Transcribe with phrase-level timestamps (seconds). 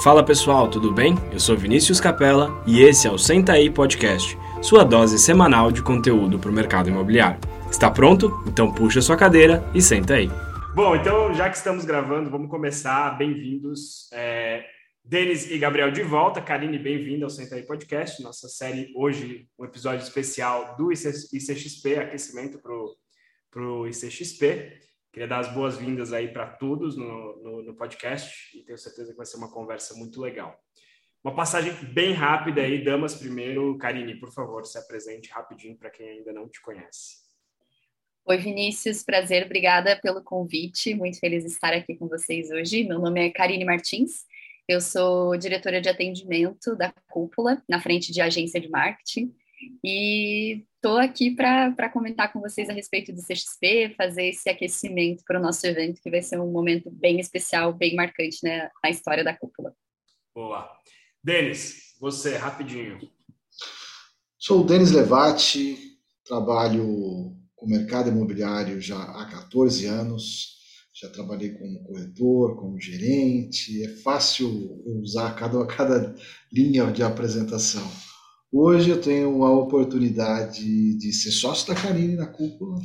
[0.00, 1.16] Fala pessoal, tudo bem?
[1.32, 5.82] Eu sou Vinícius Capella e esse é o Senta aí Podcast, sua dose semanal de
[5.82, 7.40] conteúdo para o mercado imobiliário.
[7.68, 8.30] Está pronto?
[8.46, 10.30] Então puxa sua cadeira e senta aí.
[10.72, 13.18] Bom, então já que estamos gravando, vamos começar.
[13.18, 14.64] Bem-vindos, é,
[15.04, 16.40] Denis e Gabriel de volta.
[16.40, 22.60] Karine, bem-vinda ao Senta aí Podcast, nossa série hoje, um episódio especial do ICXP, aquecimento
[22.60, 24.78] para o ICXP.
[25.18, 29.16] Queria dar as boas-vindas aí para todos no, no, no, podcast e tenho certeza que
[29.16, 30.56] vai ser uma conversa muito legal.
[31.24, 33.76] Uma passagem bem rápida aí, damas primeiro.
[33.78, 37.16] Karine, por favor, se apresente rapidinho para quem ainda não te conhece.
[38.26, 40.94] Oi, Vinícius, prazer, obrigada pelo convite.
[40.94, 42.84] Muito feliz de estar aqui com vocês hoje.
[42.84, 44.24] Meu nome é Karine Martins,
[44.68, 49.34] eu sou diretora de atendimento da Cúpula, na frente de agência de marketing.
[49.82, 55.38] E estou aqui para comentar com vocês a respeito do CXP, fazer esse aquecimento para
[55.38, 59.24] o nosso evento, que vai ser um momento bem especial, bem marcante né, na história
[59.24, 59.74] da cúpula.
[60.34, 60.70] Boa.
[61.22, 62.98] Denis, você, rapidinho.
[64.38, 65.76] Sou o Denis Levati,
[66.24, 70.56] trabalho com o mercado imobiliário já há 14 anos.
[70.94, 73.84] Já trabalhei como corretor, como gerente.
[73.84, 74.48] É fácil
[74.84, 76.14] usar cada, cada
[76.52, 77.88] linha de apresentação.
[78.50, 82.80] Hoje eu tenho a oportunidade de ser sócio da Karine na cúpula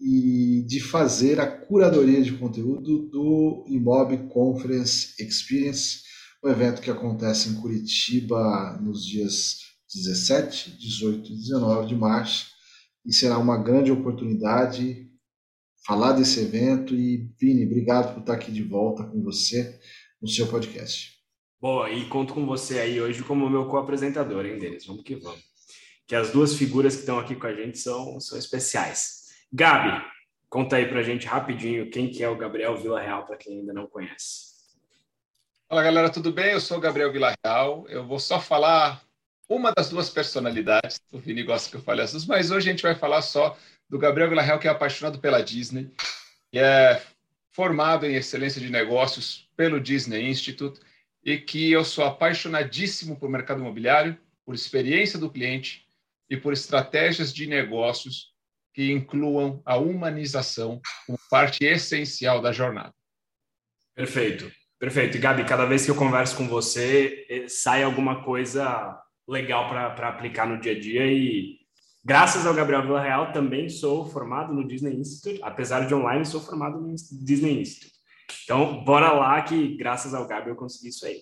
[0.00, 6.00] e de fazer a curadoria de conteúdo do Imob Conference Experience,
[6.42, 9.58] um evento que acontece em Curitiba nos dias
[9.94, 12.46] 17, 18 e 19 de março.
[13.04, 15.10] E será uma grande oportunidade
[15.86, 16.94] falar desse evento.
[16.94, 19.78] E, Vini, obrigado por estar aqui de volta com você
[20.22, 21.15] no seu podcast.
[21.60, 24.84] Boa, e conto com você aí hoje como meu co-apresentador, hein, Denis?
[24.86, 25.42] Vamos que vamos.
[26.06, 29.26] Que as duas figuras que estão aqui com a gente são, são especiais.
[29.52, 30.04] Gabi,
[30.48, 33.72] conta aí pra gente rapidinho quem que é o Gabriel Vila Real, para quem ainda
[33.72, 34.46] não conhece.
[35.68, 36.52] Fala galera, tudo bem?
[36.52, 37.86] Eu sou o Gabriel Villarreal.
[37.88, 39.02] Eu vou só falar
[39.48, 41.00] uma das duas personalidades.
[41.10, 43.58] O Vini gosta que eu fale essas, mas hoje a gente vai falar só
[43.88, 45.90] do Gabriel Villarreal, que é apaixonado pela Disney,
[46.52, 47.02] que é
[47.50, 50.78] formado em excelência de negócios pelo Disney Institute
[51.26, 55.84] e que eu sou apaixonadíssimo por mercado imobiliário, por experiência do cliente
[56.30, 58.32] e por estratégias de negócios
[58.72, 62.94] que incluam a humanização como parte essencial da jornada.
[63.92, 65.16] Perfeito, perfeito.
[65.16, 70.08] E Gabi, cada vez que eu converso com você, eh, sai alguma coisa legal para
[70.08, 71.58] aplicar no dia a dia e
[72.04, 76.80] graças ao Gabriel Villarreal também sou formado no Disney Institute, apesar de online sou formado
[76.80, 77.95] no Disney Institute.
[78.44, 81.20] Então, bora lá que graças ao Gabi eu consegui isso aí.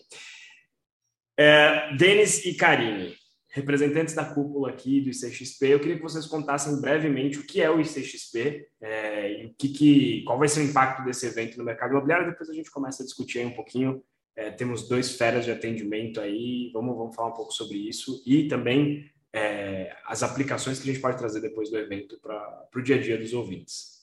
[1.36, 3.16] É, Denis e Karine,
[3.50, 7.70] representantes da cúpula aqui do ICXP, eu queria que vocês contassem brevemente o que é
[7.70, 11.64] o ICXP é, e o que, que, qual vai ser o impacto desse evento no
[11.64, 12.30] mercado imobiliário.
[12.30, 14.02] Depois a gente começa a discutir um pouquinho.
[14.36, 18.48] É, temos dois feras de atendimento aí, vamos, vamos falar um pouco sobre isso e
[18.48, 22.96] também é, as aplicações que a gente pode trazer depois do evento para o dia
[22.96, 23.93] a dia dos ouvintes.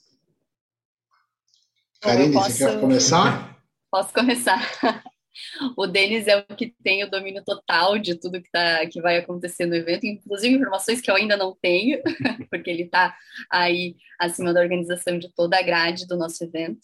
[2.01, 2.51] Karine, posso...
[2.51, 3.51] você quer começar?
[3.91, 4.59] Posso começar.
[5.77, 9.17] O Denis é o que tem o domínio total de tudo que, tá, que vai
[9.17, 12.01] acontecer no evento, inclusive informações que eu ainda não tenho,
[12.51, 13.15] porque ele está
[13.49, 16.81] aí acima da organização de toda a grade do nosso evento.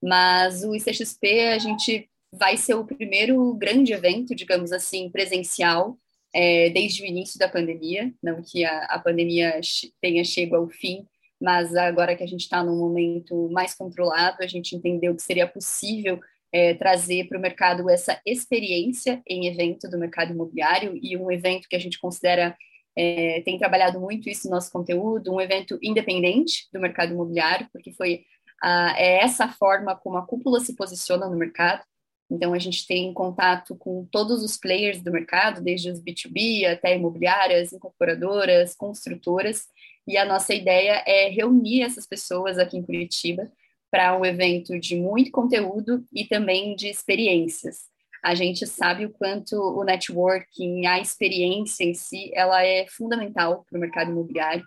[0.00, 5.98] Mas o ICXP, a gente vai ser o primeiro grande evento, digamos assim, presencial,
[6.32, 9.60] é, desde o início da pandemia, não que a, a pandemia
[10.00, 11.04] tenha chego ao fim,
[11.40, 15.46] mas agora que a gente está num momento mais controlado, a gente entendeu que seria
[15.46, 16.20] possível
[16.52, 21.68] é, trazer para o mercado essa experiência em evento do mercado imobiliário e um evento
[21.68, 22.56] que a gente considera
[22.96, 27.92] é, tem trabalhado muito isso no nosso conteúdo, um evento independente do mercado imobiliário, porque
[27.92, 28.24] foi
[28.60, 31.84] a, é essa forma como a cúpula se posiciona no mercado.
[32.30, 36.96] Então, a gente tem contato com todos os players do mercado, desde os B2B até
[36.96, 39.66] imobiliárias, incorporadoras, construtoras,
[40.08, 43.52] e a nossa ideia é reunir essas pessoas aqui em Curitiba
[43.90, 47.82] para um evento de muito conteúdo e também de experiências.
[48.24, 53.76] A gente sabe o quanto o networking, a experiência em si, ela é fundamental para
[53.76, 54.64] o mercado imobiliário.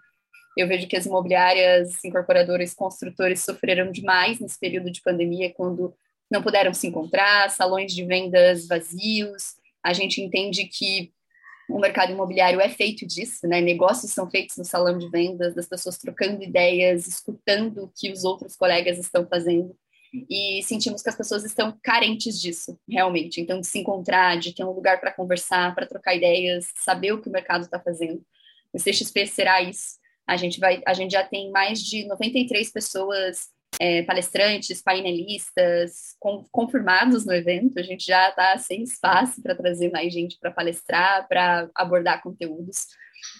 [0.56, 5.94] Eu vejo que as imobiliárias, incorporadoras, construtores sofreram demais nesse período de pandemia, quando
[6.30, 9.56] não puderam se encontrar, salões de vendas vazios.
[9.83, 11.12] A gente entende que
[11.75, 13.62] o mercado imobiliário é feito disso, né?
[13.62, 18.23] Negócios são feitos no salão de vendas, das pessoas trocando ideias, escutando o que os
[18.23, 19.75] outros colegas estão fazendo.
[20.29, 23.39] E sentimos que as pessoas estão carentes disso, realmente.
[23.39, 27.21] Então, de se encontrar, de ter um lugar para conversar, para trocar ideias, saber o
[27.21, 28.21] que o mercado está fazendo.
[28.74, 30.00] O CXP será isso.
[30.27, 33.50] A gente vai, a gente já tem mais de 93 pessoas
[33.81, 37.80] é, palestrantes, painelistas com, confirmados no evento.
[37.80, 42.86] A gente já está sem espaço para trazer mais gente para palestrar, para abordar conteúdos.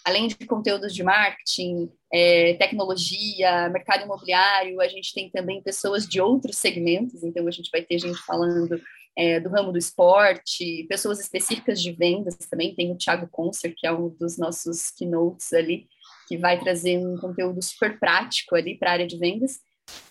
[0.04, 6.20] Além de conteúdos de marketing, é, tecnologia, mercado imobiliário, a gente tem também pessoas de
[6.20, 8.82] outros segmentos, então a gente vai ter gente falando
[9.16, 12.74] é, do ramo do esporte, pessoas específicas de vendas também.
[12.74, 15.88] Tem o Thiago Concert, que é um dos nossos keynotes ali,
[16.28, 19.60] que vai trazer um conteúdo super prático ali para a área de vendas.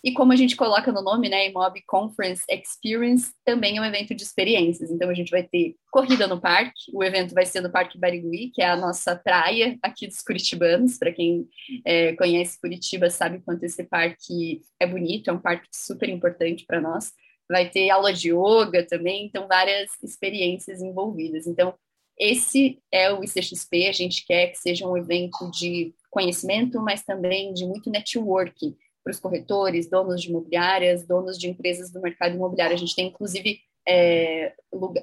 [0.03, 4.15] E como a gente coloca no nome, né, Imob Conference Experience, também é um evento
[4.15, 4.91] de experiências.
[4.91, 8.51] Então a gente vai ter corrida no parque, o evento vai ser no Parque Barigui,
[8.55, 10.97] que é a nossa praia aqui dos curitibanos.
[10.97, 11.47] Para quem
[11.85, 16.81] é, conhece Curitiba sabe quanto esse parque é bonito, é um parque super importante para
[16.81, 17.13] nós
[17.51, 21.49] vai ter aula de yoga também, então várias experiências envolvidas.
[21.49, 21.75] Então,
[22.17, 27.53] esse é o ICXP, a gente quer que seja um evento de conhecimento, mas também
[27.53, 32.75] de muito networking para os corretores, donos de imobiliárias, donos de empresas do mercado imobiliário.
[32.75, 34.55] A gente tem, inclusive, é,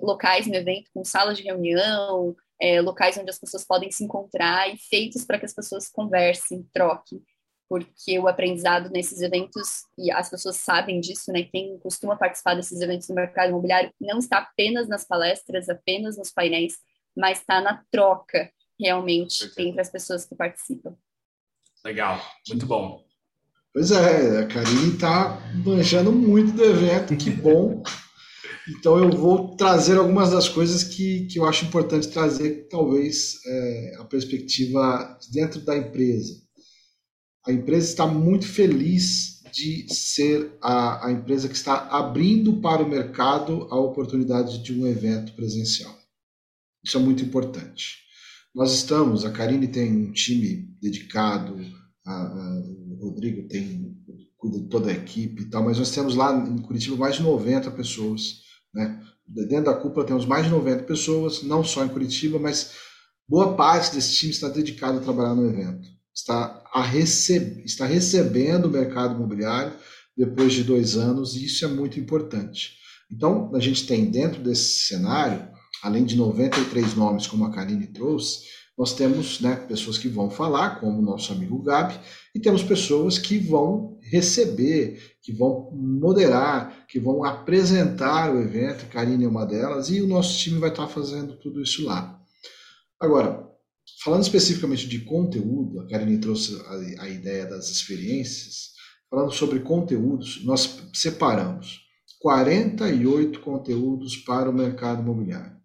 [0.01, 4.73] locais no evento com salas de reunião, é, locais onde as pessoas podem se encontrar
[4.73, 7.21] e feitos para que as pessoas conversem, troquem
[7.69, 11.43] porque o aprendizado nesses eventos, e as pessoas sabem disso, né?
[11.43, 16.31] Quem costuma participar desses eventos no mercado imobiliário não está apenas nas palestras, apenas nos
[16.31, 16.77] painéis,
[17.15, 19.69] mas está na troca, realmente, Perfeito.
[19.69, 20.95] entre as pessoas que participam.
[21.83, 23.06] Legal, muito bom.
[23.77, 27.83] Pois é, a Karine está manjando muito do evento, que bom.
[28.67, 33.97] Então eu vou trazer algumas das coisas que, que eu acho importante trazer, talvez, é,
[33.99, 36.41] a perspectiva dentro da empresa.
[37.45, 42.89] A empresa está muito feliz de ser a, a empresa que está abrindo para o
[42.89, 45.95] mercado a oportunidade de um evento presencial.
[46.83, 47.97] Isso é muito importante.
[48.55, 51.63] Nós estamos, a Karine tem um time dedicado,
[52.03, 53.95] a, a, o Rodrigo tem
[54.37, 57.23] cuida de toda a equipe e tal, mas nós temos lá em Curitiba mais de
[57.23, 58.41] 90 pessoas,
[58.73, 59.01] né?
[59.27, 62.71] Dentro da cúpula temos mais de 90 pessoas, não só em Curitiba, mas
[63.27, 68.65] boa parte desse time está dedicado a trabalhar no evento está, a receb está recebendo
[68.65, 69.73] o mercado imobiliário
[70.17, 72.75] depois de dois anos, e isso é muito importante.
[73.11, 75.47] Então, a gente tem dentro desse cenário,
[75.83, 78.45] além de 93 nomes, como a Karine trouxe,
[78.77, 81.99] nós temos né, pessoas que vão falar, como o nosso amigo Gabi,
[82.35, 89.25] e temos pessoas que vão receber, que vão moderar, que vão apresentar o evento, Karine
[89.25, 92.19] é uma delas, e o nosso time vai estar fazendo tudo isso lá.
[92.99, 93.47] Agora,
[94.03, 98.71] Falando especificamente de conteúdo, a Karine trouxe a, a ideia das experiências.
[99.09, 101.81] Falando sobre conteúdos, nós separamos
[102.19, 105.57] 48 conteúdos para o mercado imobiliário,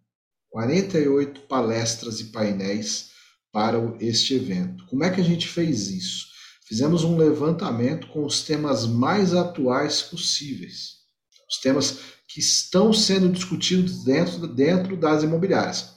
[0.52, 3.10] 48 palestras e painéis
[3.50, 4.84] para este evento.
[4.86, 6.26] Como é que a gente fez isso?
[6.68, 10.98] Fizemos um levantamento com os temas mais atuais possíveis,
[11.48, 15.90] os temas que estão sendo discutidos dentro, dentro das imobiliárias.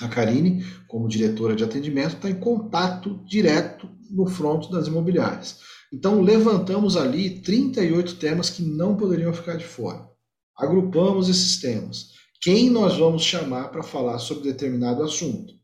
[0.00, 5.58] A Karine, como diretora de atendimento, está em contato direto no front das imobiliárias.
[5.92, 10.08] Então, levantamos ali 38 temas que não poderiam ficar de fora.
[10.56, 12.13] Agrupamos esses temas.
[12.44, 15.54] Quem nós vamos chamar para falar sobre determinado assunto?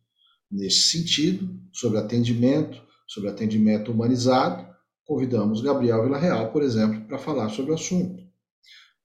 [0.51, 4.67] Nesse sentido, sobre atendimento, sobre atendimento humanizado,
[5.05, 8.23] convidamos Gabriel Villarreal, por exemplo, para falar sobre o assunto.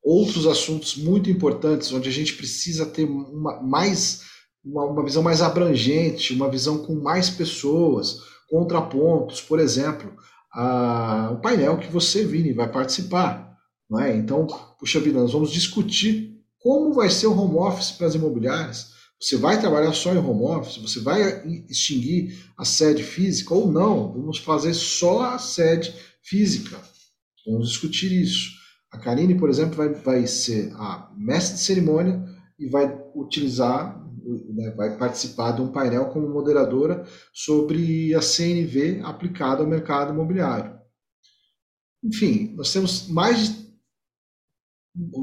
[0.01, 4.21] Outros assuntos muito importantes, onde a gente precisa ter uma, mais
[4.64, 10.16] uma, uma visão mais abrangente, uma visão com mais pessoas, contrapontos, por exemplo,
[10.49, 13.54] a, o painel que você, Vini, vai participar.
[13.90, 14.16] Não é?
[14.16, 14.47] Então,
[14.80, 16.34] puxa vida, nós vamos discutir
[16.66, 18.95] como vai ser o home office para as imobiliárias.
[19.22, 20.78] Você vai trabalhar só em home office?
[20.78, 24.12] Você vai extinguir a sede física ou não?
[24.12, 25.94] Vamos fazer só a sede
[26.24, 26.76] física.
[27.45, 28.50] Vamos discutir isso.
[28.92, 32.26] A Karine, por exemplo, vai, vai ser a mestre de cerimônia
[32.57, 34.04] e vai utilizar
[34.56, 40.76] né, vai participar de um painel como moderadora sobre a CNV aplicada ao mercado imobiliário.
[42.04, 43.65] Enfim, nós temos mais de.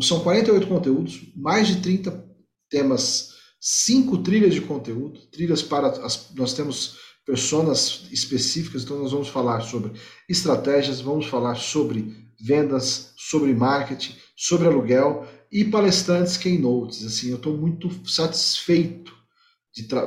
[0.03, 2.25] São 48 conteúdos, mais de 30
[2.69, 5.89] temas, cinco trilhas de conteúdo, trilhas para.
[5.89, 9.93] As, nós temos personas específicas, então nós vamos falar sobre
[10.29, 17.07] estratégias, vamos falar sobre vendas, sobre marketing, sobre aluguel e palestrantes keynotes.
[17.07, 19.15] Assim, eu estou muito satisfeito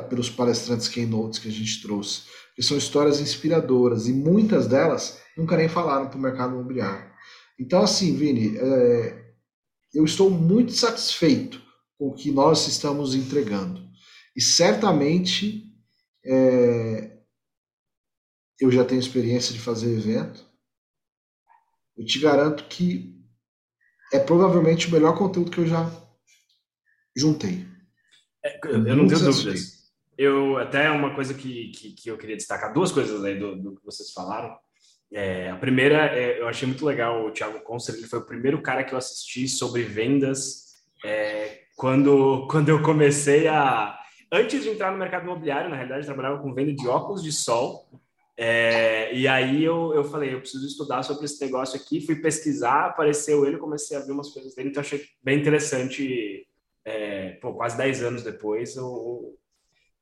[0.10, 2.24] pelos palestrantes keynotes que a gente trouxe,
[2.56, 7.10] que são histórias inspiradoras e muitas delas nunca nem falaram para o mercado imobiliário.
[7.60, 9.25] Então, assim, Vini, é,
[9.96, 11.62] eu estou muito satisfeito
[11.98, 13.90] com o que nós estamos entregando.
[14.36, 15.74] E certamente
[16.26, 17.18] é,
[18.60, 20.46] eu já tenho experiência de fazer evento.
[21.98, 23.16] eu te garanto que
[24.12, 25.90] é provavelmente o melhor conteúdo que eu já
[27.16, 27.66] juntei.
[28.44, 29.76] É, eu não tenho dúvidas.
[30.18, 33.76] Eu, até uma coisa que, que, que, eu queria destacar, duas coisas aí do, do
[33.76, 34.58] que vocês falaram.
[35.18, 38.62] É, a primeira, é, eu achei muito legal o Thiago Concer, ele foi o primeiro
[38.62, 40.74] cara que eu assisti sobre vendas
[41.06, 43.98] é, quando, quando eu comecei a.
[44.30, 47.32] Antes de entrar no mercado imobiliário, na realidade, eu trabalhava com venda de óculos de
[47.32, 47.88] sol.
[48.36, 52.06] É, e aí eu, eu falei, eu preciso estudar sobre esse negócio aqui.
[52.06, 56.46] Fui pesquisar, apareceu ele, comecei a ver umas coisas dele, então achei bem interessante.
[56.84, 59.38] É, pô, quase 10 anos depois, eu,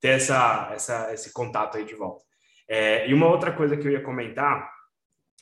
[0.01, 2.23] ter essa, essa, esse contato aí de volta.
[2.67, 4.72] É, e uma outra coisa que eu ia comentar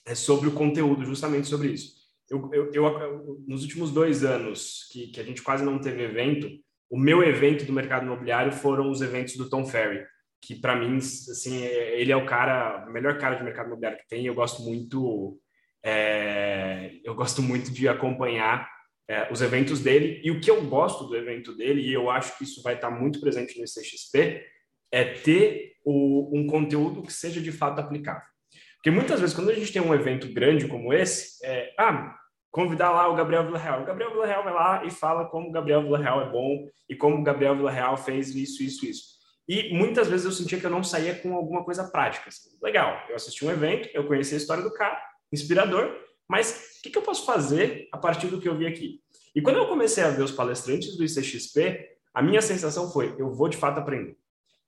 [0.05, 2.01] é sobre o conteúdo, justamente sobre isso.
[2.29, 6.49] Eu, eu, eu, nos últimos dois anos que, que a gente quase não teve evento,
[6.89, 10.05] o meu evento do mercado imobiliário foram os eventos do Tom Ferry,
[10.41, 14.07] que para mim, assim, ele é o cara, o melhor cara de mercado imobiliário que
[14.07, 14.25] tem.
[14.25, 15.39] Eu gosto muito,
[15.83, 18.67] é, eu gosto muito de acompanhar
[19.07, 20.19] é, os eventos dele.
[20.23, 22.89] E o que eu gosto do evento dele, e eu acho que isso vai estar
[22.89, 24.43] muito presente no CXP,
[24.91, 28.27] é ter o, um conteúdo que seja de fato aplicável.
[28.81, 32.15] Porque muitas vezes, quando a gente tem um evento grande como esse, é, ah,
[32.49, 33.83] convidar lá o Gabriel Villarreal.
[33.83, 37.17] O Gabriel Villarreal vai lá e fala como o Gabriel Villarreal é bom e como
[37.17, 39.03] o Gabriel Villarreal fez isso, isso, isso.
[39.47, 42.29] E muitas vezes eu sentia que eu não saía com alguma coisa prática.
[42.29, 42.49] Assim.
[42.61, 44.99] Legal, eu assisti um evento, eu conheci a história do cara,
[45.31, 45.95] inspirador,
[46.27, 48.99] mas o que, que eu posso fazer a partir do que eu vi aqui?
[49.35, 53.31] E quando eu comecei a ver os palestrantes do ICXP, a minha sensação foi, eu
[53.31, 54.17] vou de fato aprender.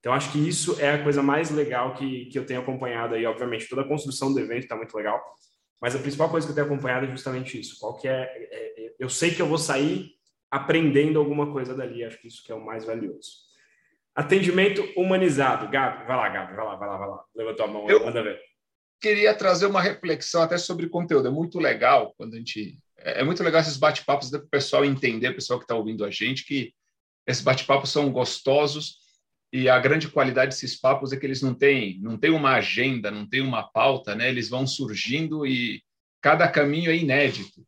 [0.04, 3.26] Então, acho que isso é a coisa mais legal que, que eu tenho acompanhado aí.
[3.26, 5.24] Obviamente, toda a construção do evento está muito legal,
[5.82, 7.78] mas a principal coisa que eu tenho acompanhado é justamente isso.
[7.80, 10.12] Qual que é, é, é, eu sei que eu vou sair
[10.54, 12.04] aprendendo alguma coisa dali.
[12.04, 13.32] Acho que isso que é o mais valioso.
[14.14, 15.68] Atendimento humanizado.
[15.68, 17.24] Gabi, vai lá, Gabi, vai lá, vai lá, vai lá.
[17.36, 18.40] Levantou a mão, eu manda ver.
[19.02, 21.28] Queria trazer uma reflexão até sobre conteúdo.
[21.28, 22.78] É muito legal quando a gente.
[23.00, 26.06] É, é muito legal esses bate-papos para o pessoal entender, o pessoal que está ouvindo
[26.06, 26.72] a gente, que
[27.26, 28.98] esses bate-papos são gostosos
[29.54, 33.12] e a grande qualidade desses papos é que eles não têm, não têm uma agenda,
[33.12, 34.28] não têm uma pauta, né?
[34.28, 35.84] Eles vão surgindo e
[36.20, 37.64] cada caminho é inédito.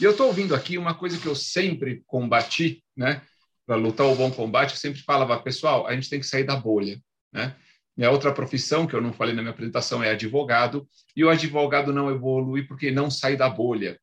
[0.00, 3.20] E eu estou ouvindo aqui uma coisa que eu sempre combati, né?
[3.66, 6.56] Para lutar o bom combate, eu sempre falava, pessoal, a gente tem que sair da
[6.56, 6.98] bolha,
[7.30, 7.54] né?
[7.94, 11.92] Minha outra profissão, que eu não falei na minha apresentação, é advogado, e o advogado
[11.92, 14.00] não evolui porque não sai da bolha.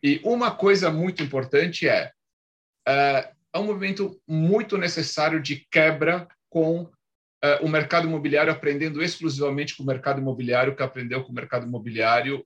[0.00, 2.12] E uma coisa muito importante é,
[2.86, 6.90] é, é um movimento muito necessário de quebra com uh,
[7.60, 12.42] o mercado imobiliário aprendendo exclusivamente com o mercado imobiliário que aprendeu com o mercado imobiliário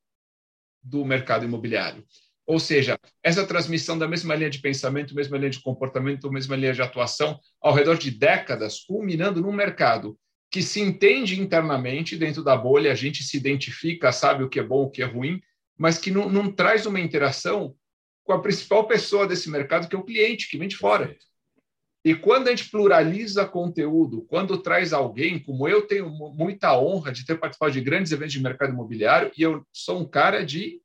[0.83, 2.05] do mercado imobiliário.
[2.45, 6.73] Ou seja, essa transmissão da mesma linha de pensamento, mesma linha de comportamento, mesma linha
[6.73, 10.19] de atuação ao redor de décadas, culminando num mercado
[10.51, 14.65] que se entende internamente dentro da bolha, a gente se identifica, sabe o que é
[14.65, 15.41] bom, o que é ruim,
[15.79, 17.77] mas que não, não traz uma interação
[18.25, 21.17] com a principal pessoa desse mercado, que é o cliente, que vem de fora.
[22.05, 27.27] E quando a gente pluraliza conteúdo, quando traz alguém, como eu tenho muita honra de
[27.27, 30.81] ter participado de grandes eventos de mercado imobiliário, e eu sou um cara de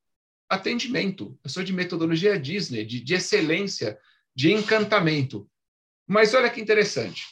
[0.50, 3.98] atendimento, eu sou de metodologia Disney, de, de excelência,
[4.36, 5.50] de encantamento.
[6.06, 7.24] Mas olha que interessante.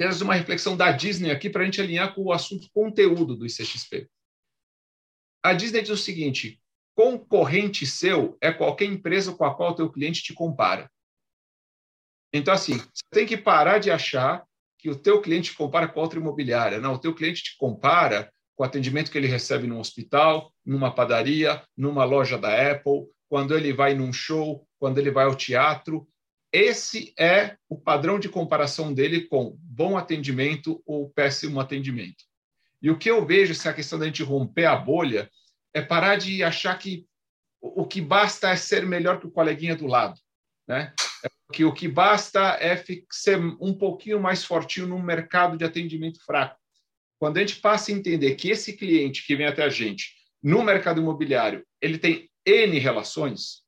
[0.00, 3.46] Fazer uma reflexão da Disney aqui para a gente alinhar com o assunto conteúdo do
[3.46, 4.08] ICXP.
[5.42, 6.60] A Disney diz o seguinte:
[6.96, 10.90] concorrente seu é qualquer empresa com a qual o teu cliente te compara.
[12.34, 14.44] Então, assim, você tem que parar de achar
[14.76, 16.80] que o teu cliente te compara com outra imobiliária.
[16.80, 20.92] Não, o teu cliente te compara com o atendimento que ele recebe num hospital, numa
[20.92, 26.08] padaria, numa loja da Apple, quando ele vai num show, quando ele vai ao teatro.
[26.52, 32.24] Esse é o padrão de comparação dele com bom atendimento ou péssimo atendimento.
[32.82, 35.30] E o que eu vejo, essa questão da gente romper a bolha,
[35.72, 37.06] é parar de achar que
[37.60, 40.20] o que basta é ser melhor que o coleguinha do lado.
[40.66, 40.92] Né?
[41.52, 46.58] Que o que basta é ser um pouquinho mais fortinho num mercado de atendimento fraco.
[47.18, 50.62] Quando a gente passa a entender que esse cliente que vem até a gente no
[50.62, 53.62] mercado imobiliário, ele tem N relações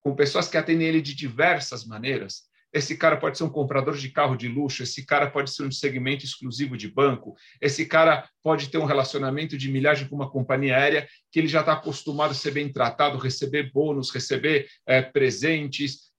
[0.00, 2.50] com pessoas que atendem ele de diversas maneiras.
[2.72, 5.70] Esse cara pode ser um comprador de carro de luxo, esse cara pode ser um
[5.70, 10.76] segmento exclusivo de banco, esse cara pode ter um relacionamento de milhagem com uma companhia
[10.78, 16.11] aérea que ele já está acostumado a ser bem tratado, receber bônus, receber é, presentes,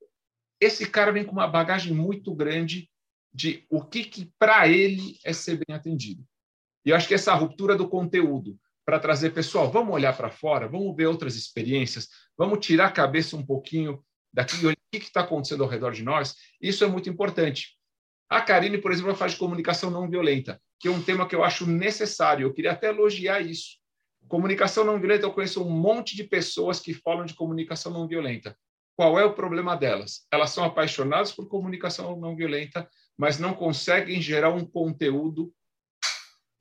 [0.63, 2.89] esse cara vem com uma bagagem muito grande
[3.33, 6.23] de o que, que para ele é ser bem atendido.
[6.85, 10.67] E eu acho que essa ruptura do conteúdo para trazer pessoal, vamos olhar para fora,
[10.67, 15.63] vamos ver outras experiências, vamos tirar a cabeça um pouquinho daqui, o que está acontecendo
[15.63, 16.35] ao redor de nós.
[16.61, 17.77] Isso é muito importante.
[18.29, 21.43] A Karine, por exemplo, faz de comunicação não violenta, que é um tema que eu
[21.43, 22.45] acho necessário.
[22.45, 23.77] Eu queria até elogiar isso.
[24.27, 28.57] Comunicação não violenta, eu conheço um monte de pessoas que falam de comunicação não violenta.
[28.95, 30.27] Qual é o problema delas?
[30.31, 35.53] Elas são apaixonadas por comunicação não violenta, mas não conseguem gerar um conteúdo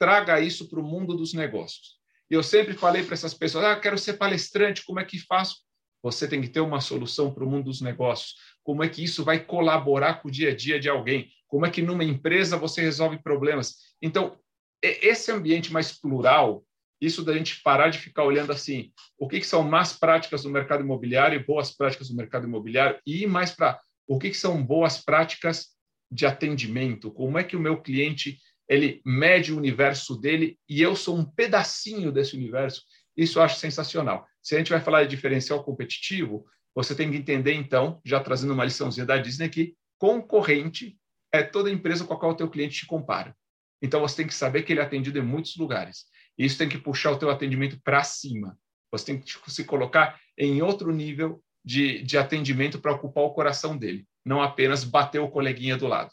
[0.02, 2.00] traga isso para o mundo dos negócios.
[2.28, 5.58] E eu sempre falei para essas pessoas: ah, quero ser palestrante, como é que faço?
[6.02, 8.34] Você tem que ter uma solução para o mundo dos negócios.
[8.64, 11.30] Como é que isso vai colaborar com o dia a dia de alguém?
[11.46, 13.76] Como é que numa empresa você resolve problemas?
[14.02, 14.36] Então,
[14.82, 16.64] esse ambiente mais plural,
[17.02, 20.50] isso da gente parar de ficar olhando assim, o que, que são más práticas do
[20.50, 24.36] mercado imobiliário e boas práticas do mercado imobiliário, e ir mais para o que, que
[24.36, 25.70] são boas práticas
[26.10, 30.94] de atendimento, como é que o meu cliente ele mede o universo dele e eu
[30.94, 32.82] sou um pedacinho desse universo.
[33.16, 34.26] Isso eu acho sensacional.
[34.40, 38.54] Se a gente vai falar de diferencial competitivo, você tem que entender, então, já trazendo
[38.54, 40.96] uma liçãozinha da Disney, que concorrente
[41.30, 43.36] é toda empresa com a qual o teu cliente te compara.
[43.82, 46.06] Então, você tem que saber que ele é atendido em muitos lugares.
[46.38, 48.58] Isso tem que puxar o teu atendimento para cima.
[48.90, 53.76] Você tem que se colocar em outro nível de, de atendimento para ocupar o coração
[53.76, 56.10] dele, não apenas bater o coleguinha do lado.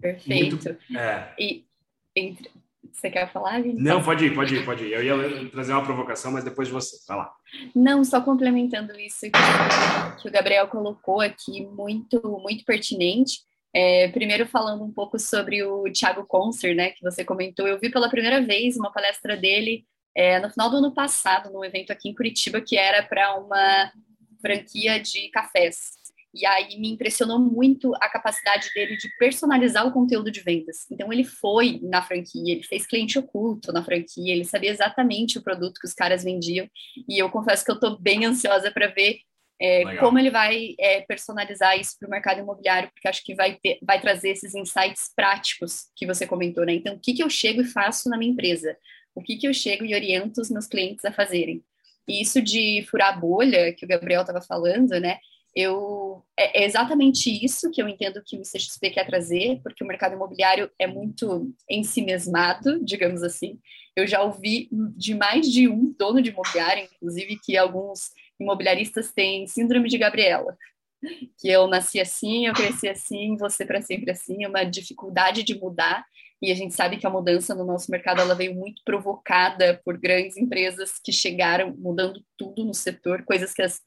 [0.00, 0.56] Perfeito.
[0.56, 1.34] Muito, é.
[1.38, 1.64] E
[2.14, 2.50] entre...
[2.92, 3.80] você quer falar, Vini?
[3.80, 4.92] Não, pode ir, pode ir, pode ir.
[4.92, 6.96] Eu ia trazer uma provocação, mas depois de você.
[7.08, 7.32] Vai lá.
[7.74, 13.40] Não, só complementando isso que, que o Gabriel colocou aqui, muito, muito pertinente.
[13.74, 17.66] É, primeiro falando um pouco sobre o Thiago Concer, né, que você comentou.
[17.66, 19.84] Eu vi pela primeira vez uma palestra dele
[20.16, 23.92] é, no final do ano passado, num evento aqui em Curitiba, que era para uma
[24.40, 25.96] franquia de cafés.
[26.36, 30.86] E aí me impressionou muito a capacidade dele de personalizar o conteúdo de vendas.
[30.90, 35.42] Então ele foi na franquia, ele fez cliente oculto na franquia, ele sabia exatamente o
[35.42, 36.68] produto que os caras vendiam.
[37.08, 39.20] E eu confesso que eu estou bem ansiosa para ver
[39.60, 43.56] é, como ele vai é, personalizar isso para o mercado imobiliário, porque acho que vai,
[43.56, 46.74] ter, vai trazer esses insights práticos que você comentou, né?
[46.74, 48.76] Então, o que, que eu chego e faço na minha empresa?
[49.14, 51.64] O que, que eu chego e oriento os meus clientes a fazerem?
[52.06, 55.18] E isso de furar a bolha, que o Gabriel estava falando, né?
[55.56, 59.86] eu é, é exatamente isso que eu entendo que o CXP quer trazer, porque o
[59.86, 63.58] mercado imobiliário é muito ensimesmado, digamos assim.
[63.96, 69.46] Eu já ouvi de mais de um dono de imobiliário, inclusive, que alguns imobiliaristas têm
[69.46, 70.56] síndrome de Gabriela,
[71.38, 75.58] que eu nasci assim, eu cresci assim, você para sempre assim, é uma dificuldade de
[75.58, 76.04] mudar.
[76.42, 79.98] E a gente sabe que a mudança no nosso mercado ela veio muito provocada por
[79.98, 83.80] grandes empresas que chegaram mudando tudo no setor, coisas que as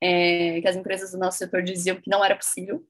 [0.00, 2.84] é, que as empresas do nosso setor diziam que não era possível,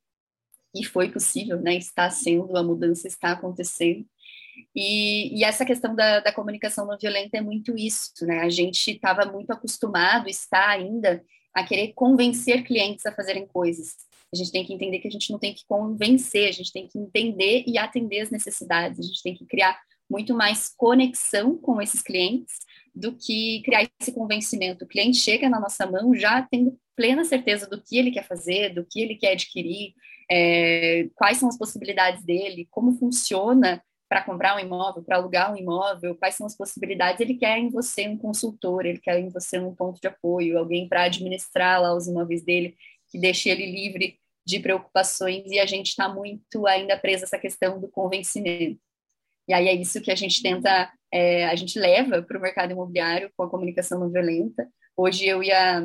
[0.75, 1.75] e foi possível, né?
[1.75, 4.05] Está sendo, a mudança está acontecendo.
[4.75, 8.41] E, e essa questão da, da, comunicação não violenta é muito isso, né?
[8.41, 13.95] A gente estava muito acostumado, está ainda, a querer convencer clientes a fazerem coisas.
[14.33, 16.87] A gente tem que entender que a gente não tem que convencer, a gente tem
[16.87, 21.81] que entender e atender as necessidades, a gente tem que criar muito mais conexão com
[21.81, 22.55] esses clientes
[22.95, 24.85] do que criar esse convencimento.
[24.85, 28.75] O cliente chega na nossa mão já tendo plena certeza do que ele quer fazer,
[28.75, 29.95] do que ele quer adquirir,
[30.31, 35.57] é, quais são as possibilidades dele, como funciona para comprar um imóvel, para alugar um
[35.57, 37.21] imóvel, quais são as possibilidades.
[37.21, 40.89] Ele quer em você um consultor, ele quer em você um ponto de apoio, alguém
[40.89, 42.77] para administrar lá os imóveis dele,
[43.09, 47.81] que deixe ele livre de preocupações, e a gente está muito ainda preso essa questão
[47.81, 48.81] do convencimento.
[49.49, 52.71] E aí é isso que a gente tenta, é, a gente leva para o mercado
[52.71, 54.69] imobiliário com a comunicação não violenta.
[54.97, 55.85] Hoje eu e a,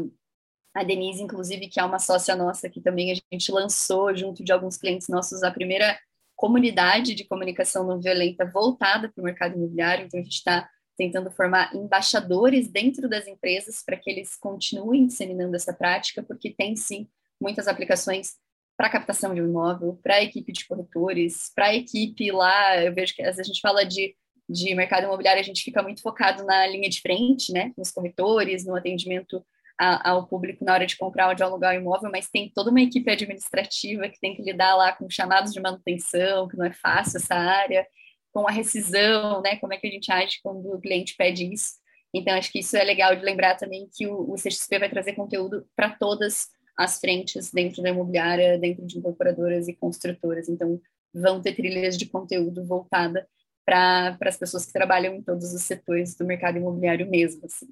[0.75, 4.51] a Denise, inclusive, que é uma sócia nossa, que também a gente lançou junto de
[4.51, 5.99] alguns clientes nossos a primeira
[6.41, 10.07] comunidade de comunicação não violenta voltada para o mercado imobiliário.
[10.07, 15.55] Então, a gente está tentando formar embaixadores dentro das empresas para que eles continuem disseminando
[15.55, 17.07] essa prática, porque tem sim
[17.39, 18.37] muitas aplicações
[18.75, 22.83] para captação de um imóvel, para a equipe de corretores, para a equipe lá.
[22.83, 24.15] Eu vejo que às vezes a gente fala de,
[24.49, 28.65] de mercado imobiliário, a gente fica muito focado na linha de frente, né, nos corretores,
[28.65, 29.45] no atendimento
[29.81, 32.81] ao público na hora de comprar ou de alugar o imóvel, mas tem toda uma
[32.81, 37.17] equipe administrativa que tem que lidar lá com chamados de manutenção, que não é fácil
[37.17, 37.87] essa área,
[38.31, 39.55] com a rescisão, né?
[39.57, 41.81] Como é que a gente age quando o cliente pede isso?
[42.13, 45.13] Então, acho que isso é legal de lembrar também que o, o CXP vai trazer
[45.13, 50.47] conteúdo para todas as frentes dentro da imobiliária, dentro de incorporadoras e construtoras.
[50.47, 50.79] Então,
[51.13, 53.27] vão ter trilhas de conteúdo voltada
[53.65, 57.45] para as pessoas que trabalham em todos os setores do mercado imobiliário mesmo.
[57.45, 57.67] Assim.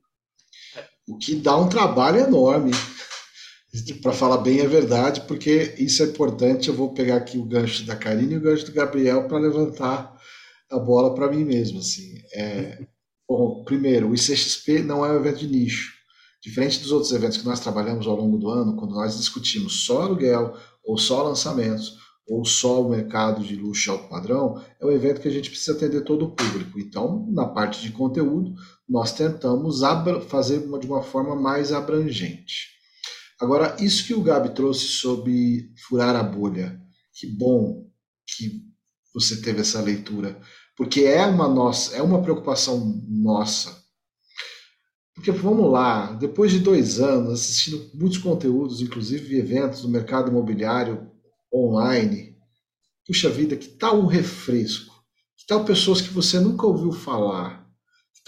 [1.09, 2.71] O que dá um trabalho enorme.
[4.01, 6.69] Para falar bem a verdade, porque isso é importante.
[6.69, 10.15] Eu vou pegar aqui o gancho da Karine e o gancho do Gabriel para levantar
[10.69, 11.79] a bola para mim mesmo.
[11.79, 12.15] Assim.
[12.33, 12.79] É,
[13.27, 15.93] bom, primeiro, o ICXP não é um evento de nicho.
[16.41, 20.03] Diferente dos outros eventos que nós trabalhamos ao longo do ano, quando nós discutimos só
[20.03, 25.19] aluguel ou só lançamentos, ou só o mercado de luxo alto padrão, é um evento
[25.19, 26.79] que a gente precisa atender todo o público.
[26.79, 28.53] Então, na parte de conteúdo,
[28.89, 29.81] nós tentamos
[30.27, 32.69] fazer de uma forma mais abrangente.
[33.39, 36.81] Agora, isso que o Gabi trouxe sobre furar a bolha,
[37.13, 37.87] que bom
[38.27, 38.63] que
[39.13, 40.39] você teve essa leitura,
[40.75, 43.77] porque é uma nossa, é uma preocupação nossa.
[45.13, 51.11] Porque vamos lá, depois de dois anos assistindo muitos conteúdos, inclusive eventos do mercado imobiliário
[51.53, 52.37] online,
[53.05, 54.95] puxa vida, que tal um refresco?
[55.37, 57.58] Que tal pessoas que você nunca ouviu falar?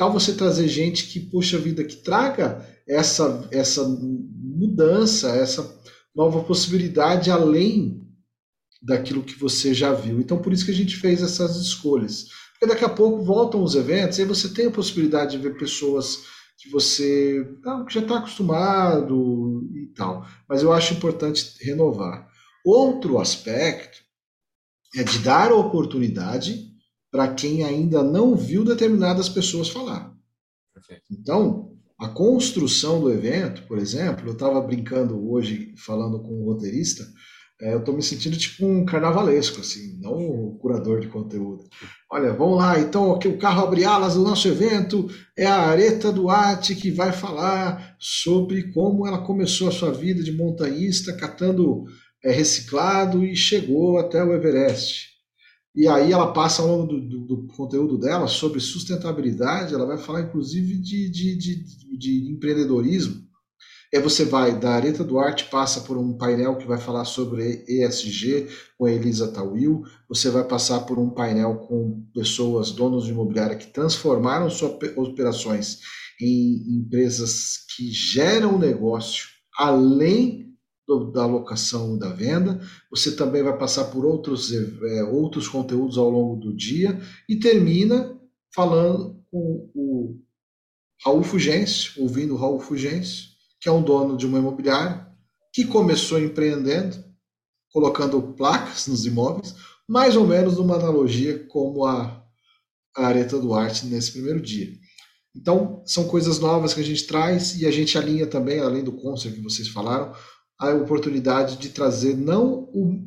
[0.01, 5.79] Tal você trazer gente que, puxa vida, que traga essa, essa mudança, essa
[6.15, 8.01] nova possibilidade além
[8.81, 10.19] daquilo que você já viu.
[10.19, 12.25] Então, por isso que a gente fez essas escolhas.
[12.53, 16.23] Porque daqui a pouco voltam os eventos e você tem a possibilidade de ver pessoas
[16.57, 20.25] que você ah, já está acostumado e tal.
[20.49, 22.27] Mas eu acho importante renovar.
[22.65, 23.99] Outro aspecto
[24.95, 26.70] é de dar oportunidade
[27.11, 30.11] para quem ainda não viu determinadas pessoas falar.
[30.73, 31.03] Perfeito.
[31.11, 36.45] Então, a construção do evento, por exemplo, eu estava brincando hoje, falando com o um
[36.45, 37.05] roteirista,
[37.61, 41.63] é, eu estou me sentindo tipo um carnavalesco, assim, não um curador de conteúdo.
[42.11, 46.11] Olha, vamos lá, então aqui o carro abre alas do nosso evento é a Areta
[46.11, 51.83] Duarte que vai falar sobre como ela começou a sua vida de montanhista catando
[52.23, 55.10] é, reciclado e chegou até o Everest.
[55.73, 59.97] E aí ela passa ao longo do, do, do, conteúdo dela sobre sustentabilidade, ela vai
[59.97, 63.21] falar inclusive de, de, de, de empreendedorismo.
[63.93, 68.47] É você vai da Areta Duarte passa por um painel que vai falar sobre ESG
[68.77, 69.83] com a Elisa Tawil.
[70.07, 75.79] Você vai passar por um painel com pessoas, donos de imobiliária que transformaram suas operações
[76.21, 79.25] em empresas que geram negócio
[79.57, 80.50] além
[80.99, 82.61] da locação e da venda.
[82.89, 88.19] Você também vai passar por outros, é, outros conteúdos ao longo do dia e termina
[88.53, 90.19] falando com o
[91.03, 95.07] Raul Fugêncio, ouvindo o Raul Fugêncio, que é um dono de uma imobiliária,
[95.53, 97.03] que começou empreendendo,
[97.71, 99.55] colocando placas nos imóveis,
[99.87, 102.23] mais ou menos numa analogia como a,
[102.95, 104.73] a Areta Duarte nesse primeiro dia.
[105.35, 108.91] Então, são coisas novas que a gente traz e a gente alinha também, além do
[108.91, 110.13] concert que vocês falaram,
[110.61, 113.03] a oportunidade de trazer não o,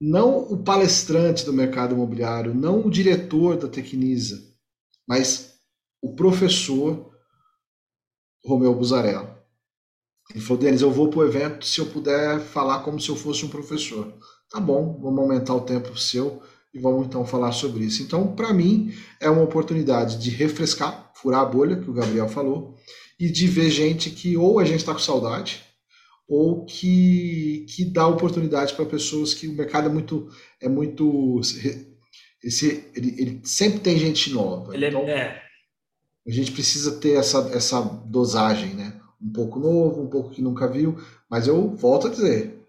[0.00, 4.40] não o palestrante do mercado imobiliário, não o diretor da Tecnisa,
[5.08, 5.54] mas
[6.00, 7.10] o professor
[8.44, 9.28] Romeu Buzarello.
[10.30, 13.16] Ele falou, Denis, eu vou para o evento se eu puder falar como se eu
[13.16, 14.14] fosse um professor.
[14.48, 16.40] Tá bom, vamos aumentar o tempo seu
[16.72, 18.04] e vamos então falar sobre isso.
[18.04, 22.76] Então, para mim, é uma oportunidade de refrescar, furar a bolha, que o Gabriel falou,
[23.18, 25.68] e de ver gente que ou a gente está com saudade,
[26.30, 30.30] ou que, que dá oportunidade para pessoas que o mercado é muito
[30.62, 31.40] é muito
[32.40, 34.72] esse ele, ele sempre tem gente nova.
[34.72, 35.42] Ele é, então é,
[36.24, 39.00] a gente precisa ter essa essa dosagem né?
[39.20, 40.96] Um pouco novo um pouco que nunca viu
[41.28, 42.64] mas eu volto a dizer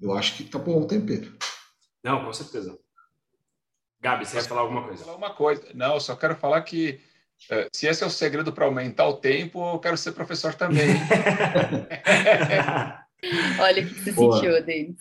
[0.00, 1.32] eu acho que tá bom o tempero.
[2.02, 2.76] Não com certeza.
[4.00, 5.04] Gabi você quer falar alguma coisa?
[5.04, 5.62] Falar uma coisa.
[5.72, 7.00] Não eu só quero falar que
[7.48, 10.88] eh, se esse é o segredo para aumentar o tempo, eu quero ser professor também.
[13.60, 14.36] Olha o que você Boa.
[14.36, 14.96] sentiu, Denis.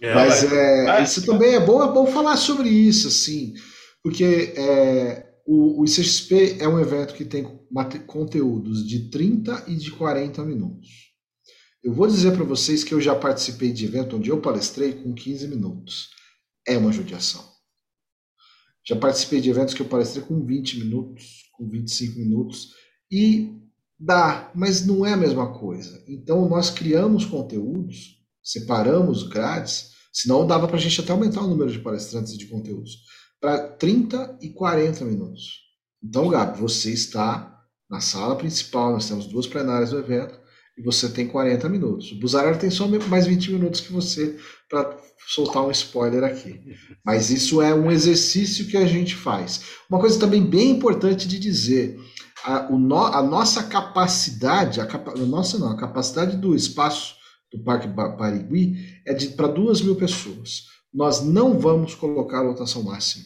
[0.00, 3.54] É, mas é, isso também é bom, é bom falar sobre isso, assim,
[4.02, 7.44] porque é, o, o ICXP é um evento que tem
[8.06, 10.88] conteúdos de 30 e de 40 minutos.
[11.82, 15.12] Eu vou dizer para vocês que eu já participei de evento onde eu palestrei com
[15.12, 16.08] 15 minutos.
[16.66, 17.44] É uma judiação.
[18.86, 22.74] Já participei de eventos que eu palestrei com 20 minutos, com 25 minutos,
[23.10, 23.63] e
[23.98, 26.02] Dá, mas não é a mesma coisa.
[26.08, 31.70] Então nós criamos conteúdos, separamos grades, senão dava para a gente até aumentar o número
[31.70, 32.98] de palestrantes e de conteúdos,
[33.40, 35.64] para 30 e 40 minutos.
[36.02, 40.38] Então, Gabi, você está na sala principal, nós temos duas plenárias do evento,
[40.76, 42.10] e você tem 40 minutos.
[42.12, 44.36] O Buzarelli tem só mais 20 minutos que você
[44.68, 46.60] para soltar um spoiler aqui.
[47.04, 49.62] Mas isso é um exercício que a gente faz.
[49.88, 51.96] Uma coisa também bem importante de dizer:
[52.44, 57.14] a, no, a nossa capacidade, a, capa, a, nossa não, a capacidade do espaço
[57.50, 60.64] do Parque Parigui é de para duas mil pessoas.
[60.92, 63.24] Nós não vamos colocar a lotação máxima.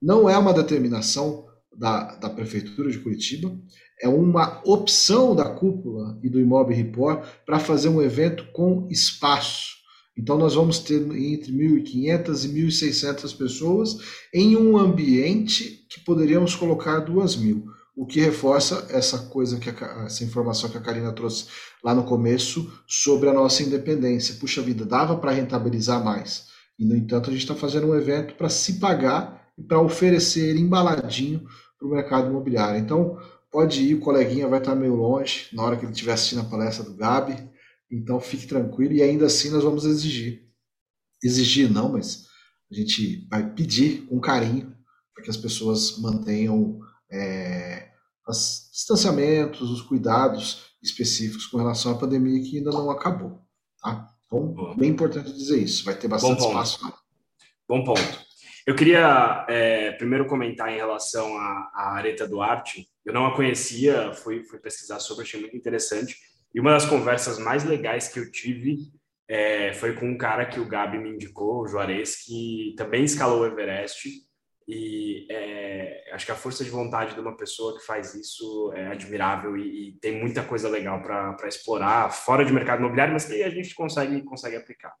[0.00, 1.44] Não é uma determinação
[1.76, 3.52] da, da Prefeitura de Curitiba,
[4.00, 9.72] é uma opção da cúpula e do Imóvel Report para fazer um evento com espaço.
[10.16, 13.98] Então, nós vamos ter entre 1.500 e 1.600 pessoas
[14.32, 20.24] em um ambiente que poderíamos colocar 2.000 o que reforça essa coisa que a, essa
[20.24, 21.46] informação que a Karina trouxe
[21.84, 24.36] lá no começo sobre a nossa independência.
[24.36, 26.46] Puxa vida, dava para rentabilizar mais.
[26.78, 30.56] E no entanto, a gente está fazendo um evento para se pagar e para oferecer
[30.56, 31.46] embaladinho
[31.78, 32.80] para o mercado imobiliário.
[32.80, 33.18] Então,
[33.50, 36.44] pode ir, o coleguinha vai estar meio longe na hora que ele estiver assistindo a
[36.44, 37.36] palestra do Gabi,
[37.90, 40.48] então fique tranquilo e ainda assim nós vamos exigir.
[41.22, 42.24] Exigir não, mas
[42.70, 44.74] a gente vai pedir com carinho
[45.14, 46.80] para que as pessoas mantenham
[47.12, 47.90] é,
[48.26, 53.40] os distanciamentos, os cuidados específicos com relação à pandemia que ainda não acabou.
[53.82, 54.08] Tá?
[54.26, 55.84] Então, bem importante dizer isso.
[55.84, 56.94] Vai ter bastante espaço lá.
[57.68, 58.22] Bom ponto.
[58.66, 62.88] Eu queria é, primeiro comentar em relação à, à Areta Duarte.
[63.04, 66.16] Eu não a conhecia, fui, fui pesquisar sobre, achei muito interessante.
[66.54, 68.92] E uma das conversas mais legais que eu tive
[69.28, 73.40] é, foi com um cara que o Gabi me indicou, o Juarez, que também escalou
[73.40, 74.08] o Everest
[74.68, 75.61] e é,
[76.12, 79.88] acho que a força de vontade de uma pessoa que faz isso é admirável e,
[79.88, 83.74] e tem muita coisa legal para explorar fora de mercado imobiliário, mas que a gente
[83.74, 84.92] consegue, consegue aplicar.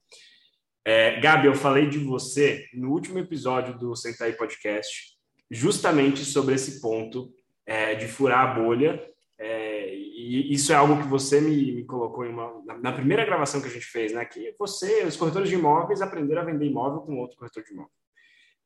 [0.84, 5.16] É, Gabi, eu falei de você no último episódio do Sentai Podcast,
[5.50, 7.32] justamente sobre esse ponto
[7.66, 9.00] é, de furar a bolha.
[9.38, 13.60] É, e isso é algo que você me, me colocou uma, na, na, primeira gravação
[13.60, 14.24] que a gente fez, né?
[14.24, 17.92] Que você, os corretores de imóveis, aprenderam a vender imóvel com outro corretor de imóvel.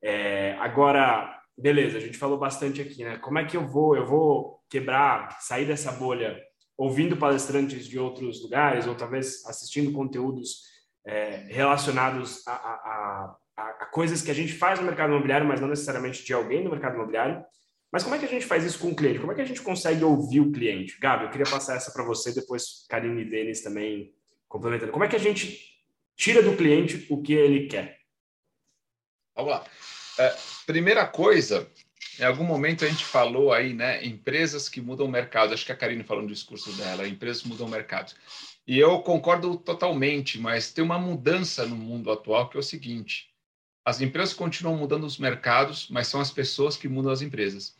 [0.01, 3.17] É, agora, beleza, a gente falou bastante aqui, né?
[3.17, 3.95] Como é que eu vou?
[3.95, 6.39] Eu vou quebrar, sair dessa bolha
[6.77, 10.61] ouvindo palestrantes de outros lugares ou talvez assistindo conteúdos
[11.05, 15.59] é, relacionados a, a, a, a, coisas que a gente faz no mercado imobiliário, mas
[15.59, 17.43] não necessariamente de alguém no mercado imobiliário.
[17.91, 19.19] Mas como é que a gente faz isso com o cliente?
[19.19, 20.99] Como é que a gente consegue ouvir o cliente?
[20.99, 24.13] Gabi, eu queria passar essa para você, depois Karine e Denis também
[24.47, 24.91] complementando.
[24.91, 25.57] Como é que a gente
[26.15, 27.97] tira do cliente o que ele quer?
[29.35, 29.63] Vamos lá.
[30.17, 31.69] É, primeira coisa,
[32.19, 34.03] em algum momento a gente falou aí, né?
[34.05, 35.53] Empresas que mudam o mercado.
[35.53, 38.13] Acho que a Karine falou no discurso dela, empresas mudam o mercado.
[38.65, 43.29] E eu concordo totalmente, mas tem uma mudança no mundo atual que é o seguinte:
[43.85, 47.77] as empresas continuam mudando os mercados, mas são as pessoas que mudam as empresas.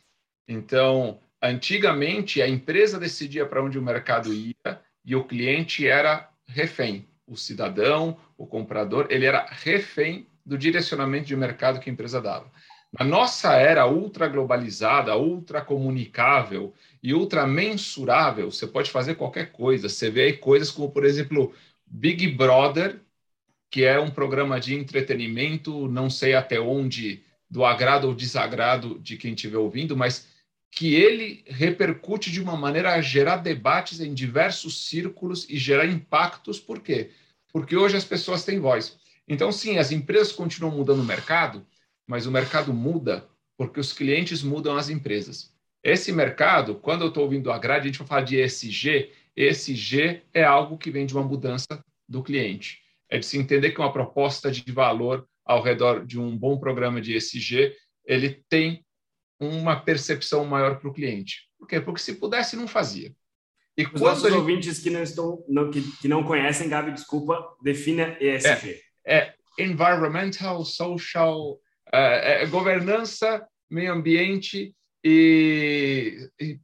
[0.48, 7.08] Então, antigamente a empresa decidia para onde o mercado ia e o cliente era refém.
[7.26, 12.50] O cidadão, o comprador, ele era refém do direcionamento de mercado que a empresa dava.
[12.98, 19.90] Na nossa era ultra globalizada, ultra comunicável e ultra mensurável, você pode fazer qualquer coisa.
[19.90, 21.54] Você vê aí coisas como, por exemplo,
[21.86, 23.02] Big Brother,
[23.70, 29.18] que é um programa de entretenimento, não sei até onde, do agrado ou desagrado de
[29.18, 30.28] quem estiver ouvindo, mas
[30.72, 36.58] que ele repercute de uma maneira a gerar debates em diversos círculos e gerar impactos.
[36.58, 37.12] Por quê?
[37.52, 38.98] Porque hoje as pessoas têm voz.
[39.28, 41.66] Então, sim, as empresas continuam mudando o mercado,
[42.08, 45.54] mas o mercado muda porque os clientes mudam as empresas.
[45.84, 49.12] Esse mercado, quando eu estou ouvindo a grade, a gente vai falar de ESG.
[49.36, 52.82] ESG é algo que vem de uma mudança do cliente.
[53.10, 57.02] É de se entender que uma proposta de valor ao redor de um bom programa
[57.02, 57.74] de ESG,
[58.06, 58.86] ele tem
[59.40, 61.48] uma percepção maior para o cliente.
[61.58, 61.80] Por quê?
[61.80, 63.14] Porque se pudesse, não fazia.
[63.78, 64.38] E Os nossos gente...
[64.38, 68.72] ouvintes que não, estão, não, que, que não conhecem, Gabi, desculpa, defina ESG.
[68.72, 71.58] É é environmental, social,
[71.92, 76.60] é, é governança, meio ambiente e, e,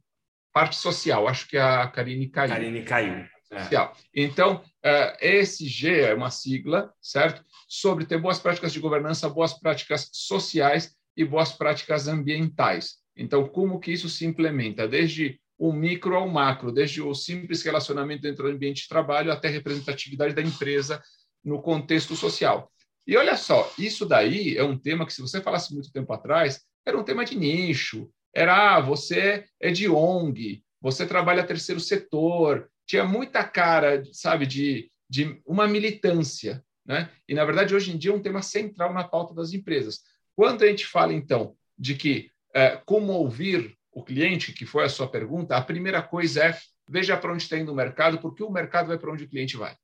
[0.52, 1.26] parte social.
[1.26, 2.50] Acho que a Karine caiu.
[2.50, 3.12] Karine caiu.
[3.14, 3.92] É.
[4.14, 7.44] Então, uh, ESG é uma sigla, certo?
[7.68, 12.96] Sobre ter boas práticas de governança, boas práticas sociais e boas práticas ambientais.
[13.16, 14.88] Então, como que isso se implementa?
[14.88, 19.46] Desde o micro ao macro, desde o simples relacionamento dentro do ambiente de trabalho até
[19.46, 21.00] a representatividade da empresa
[21.44, 22.70] no contexto social.
[23.06, 26.62] E olha só, isso daí é um tema que, se você falasse muito tempo atrás,
[26.86, 28.10] era um tema de nicho.
[28.34, 32.70] Era, ah, você é de ONG, você trabalha terceiro setor.
[32.86, 36.64] Tinha muita cara, sabe, de, de uma militância.
[36.84, 37.10] Né?
[37.28, 40.00] E, na verdade, hoje em dia é um tema central na pauta das empresas.
[40.34, 44.88] Quando a gente fala, então, de que é, como ouvir o cliente, que foi a
[44.88, 48.50] sua pergunta, a primeira coisa é veja para onde está indo o mercado, porque o
[48.50, 49.74] mercado vai para onde o cliente vai.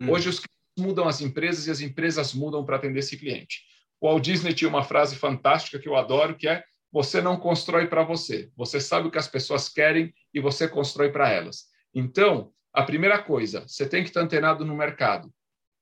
[0.00, 0.10] Hum.
[0.10, 0.40] Hoje, os
[0.78, 3.62] mudam as empresas e as empresas mudam para atender esse cliente.
[4.00, 7.86] O Walt Disney tinha uma frase fantástica que eu adoro, que é você não constrói
[7.86, 8.50] para você.
[8.56, 11.66] Você sabe o que as pessoas querem e você constrói para elas.
[11.94, 15.30] Então, a primeira coisa, você tem que estar antenado no mercado.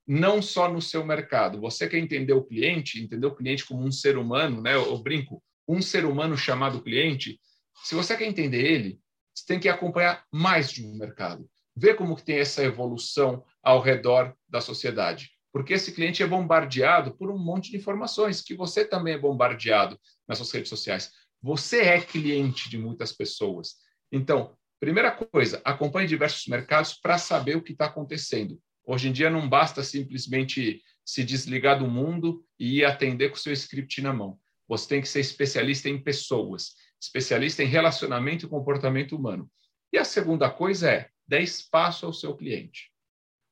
[0.05, 1.61] Não só no seu mercado.
[1.61, 4.75] Você quer entender o cliente, entender o cliente como um ser humano, né?
[4.75, 7.39] Eu brinco, um ser humano chamado cliente.
[7.83, 8.99] Se você quer entender ele,
[9.33, 13.79] você tem que acompanhar mais de um mercado ver como que tem essa evolução ao
[13.79, 15.29] redor da sociedade.
[15.53, 19.99] Porque esse cliente é bombardeado por um monte de informações, que você também é bombardeado
[20.27, 21.11] nas suas redes sociais.
[21.41, 23.75] Você é cliente de muitas pessoas.
[24.11, 28.59] Então, primeira coisa, acompanhe diversos mercados para saber o que está acontecendo.
[28.83, 33.39] Hoje em dia não basta simplesmente se desligar do mundo e ir atender com o
[33.39, 34.39] seu script na mão.
[34.67, 36.73] Você tem que ser especialista em pessoas.
[36.99, 39.47] especialista em relacionamento e comportamento humano.
[39.93, 42.91] E a segunda coisa é, dê espaço ao seu cliente.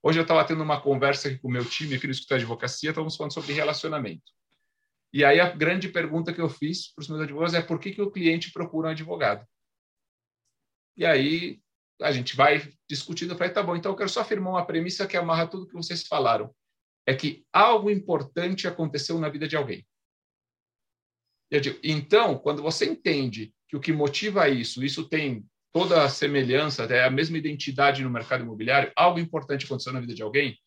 [0.02, 2.46] Hoje eu estava tendo uma conversa aqui com o meu time, aqui no Escritório de
[2.46, 4.32] Advocacia, estávamos falando sobre relacionamento.
[5.12, 7.92] E aí a grande pergunta que eu fiz para os meus advogados é por que,
[7.92, 9.46] que o cliente procura um advogado?
[10.96, 11.60] E aí
[12.02, 15.08] a gente vai discutindo, eu falei, tá bom, então eu quero só afirmar uma premissa
[15.08, 16.54] que amarra tudo que vocês falaram.
[17.06, 19.86] É que algo importante aconteceu na vida de alguém.
[21.52, 26.84] Digo, então, quando você entende que o que motiva isso, isso tem toda a semelhança,
[26.86, 30.58] é a mesma identidade no mercado imobiliário, algo importante aconteceu na vida de alguém,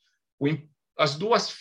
[0.99, 1.57] as duas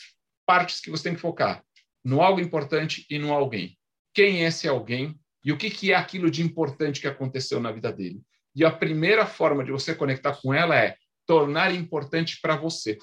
[0.45, 1.63] partes que você tem que focar
[2.03, 3.77] no algo importante e no alguém.
[4.13, 7.71] Quem é esse alguém e o que, que é aquilo de importante que aconteceu na
[7.71, 8.21] vida dele.
[8.53, 12.97] E a primeira forma de você conectar com ela é tornar importante para você.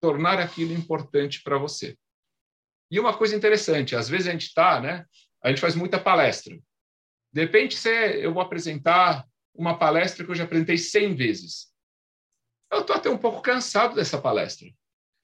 [0.00, 1.96] Tornar aquilo importante para você.
[2.92, 5.04] E uma coisa interessante, às vezes a gente está, né?
[5.42, 6.56] A gente faz muita palestra.
[7.32, 11.66] De repente, você, eu vou apresentar uma palestra que eu já apresentei 100 vezes.
[12.70, 14.68] Eu estou até um pouco cansado dessa palestra.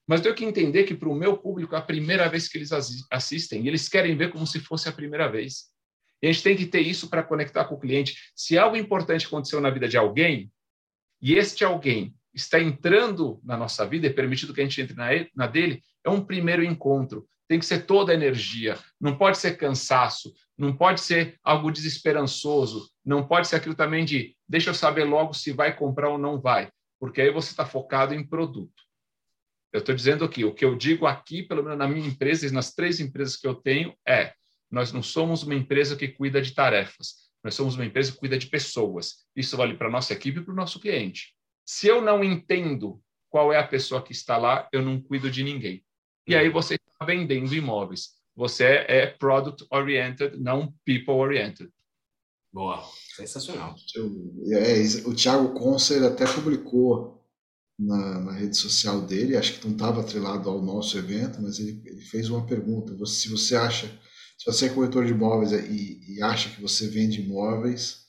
[0.07, 2.71] Mas tenho que entender que para o meu público é a primeira vez que eles
[3.11, 5.65] assistem, eles querem ver como se fosse a primeira vez.
[6.21, 8.31] E a gente tem que ter isso para conectar com o cliente.
[8.35, 10.51] Se algo importante aconteceu na vida de alguém,
[11.21, 14.95] e este alguém está entrando na nossa vida, é permitido que a gente entre
[15.35, 17.27] na dele, é um primeiro encontro.
[17.47, 23.27] Tem que ser toda energia, não pode ser cansaço, não pode ser algo desesperançoso, não
[23.27, 26.69] pode ser aquilo também de deixa eu saber logo se vai comprar ou não vai,
[26.99, 28.87] porque aí você está focado em produto.
[29.71, 32.51] Eu estou dizendo aqui, o que eu digo aqui, pelo menos na minha empresa e
[32.51, 34.33] nas três empresas que eu tenho, é:
[34.71, 38.37] nós não somos uma empresa que cuida de tarefas, nós somos uma empresa que cuida
[38.37, 39.25] de pessoas.
[39.35, 41.35] Isso vale para a nossa equipe e para o nosso cliente.
[41.65, 45.43] Se eu não entendo qual é a pessoa que está lá, eu não cuido de
[45.43, 45.83] ninguém.
[46.25, 48.16] E aí você está vendendo imóveis.
[48.37, 51.71] Você é product oriented, não people oriented.
[52.53, 52.83] Boa,
[53.15, 53.75] sensacional.
[54.53, 57.25] é, o Thiago Concer até publicou
[57.79, 61.81] na, na, rede social dele, acho que não estava atrelado ao nosso evento, mas ele,
[61.83, 63.87] ele fez uma pergunta: você, se você acha,
[64.37, 68.05] se você é corretor de imóveis e, e, acha que você vende imóveis,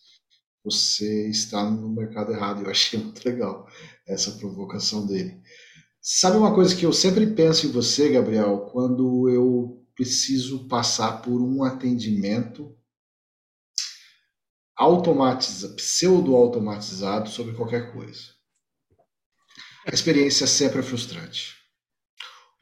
[0.62, 2.62] você está no mercado errado.
[2.62, 3.67] Eu achei muito legal
[4.07, 5.41] essa provocação dele.
[6.03, 11.43] Sabe uma coisa que eu sempre penso em você, Gabriel, quando eu preciso passar por
[11.43, 12.73] um atendimento
[14.77, 18.23] automatizado, pseudo-automatizado sobre qualquer coisa.
[19.85, 21.57] A experiência sempre é frustrante.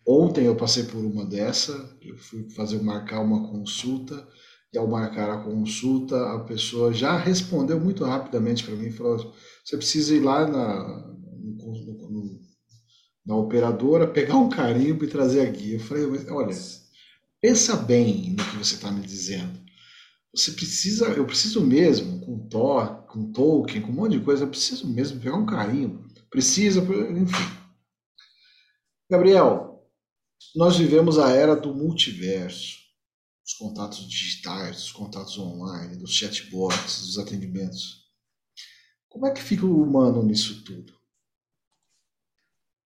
[0.08, 4.26] Ontem eu passei por uma dessa, eu fui fazer marcar uma consulta
[4.72, 9.76] e ao marcar a consulta a pessoa já respondeu muito rapidamente para mim, falou: você
[9.76, 12.40] precisa ir lá na, no, no,
[13.26, 15.74] na operadora pegar um carimbo e trazer a guia.
[15.74, 16.54] Eu falei: olha,
[17.46, 19.64] pensa bem no que você está me dizendo.
[20.34, 24.48] Você precisa, eu preciso mesmo, com Thor, com Tolkien, com um monte de coisa, eu
[24.48, 27.56] preciso mesmo pegar um carimbo precisa, enfim.
[29.08, 29.88] Gabriel,
[30.56, 32.78] nós vivemos a era do multiverso,
[33.44, 38.10] dos contatos digitais, dos contatos online, dos chatbots, dos atendimentos.
[39.08, 40.92] Como é que fica o humano nisso tudo?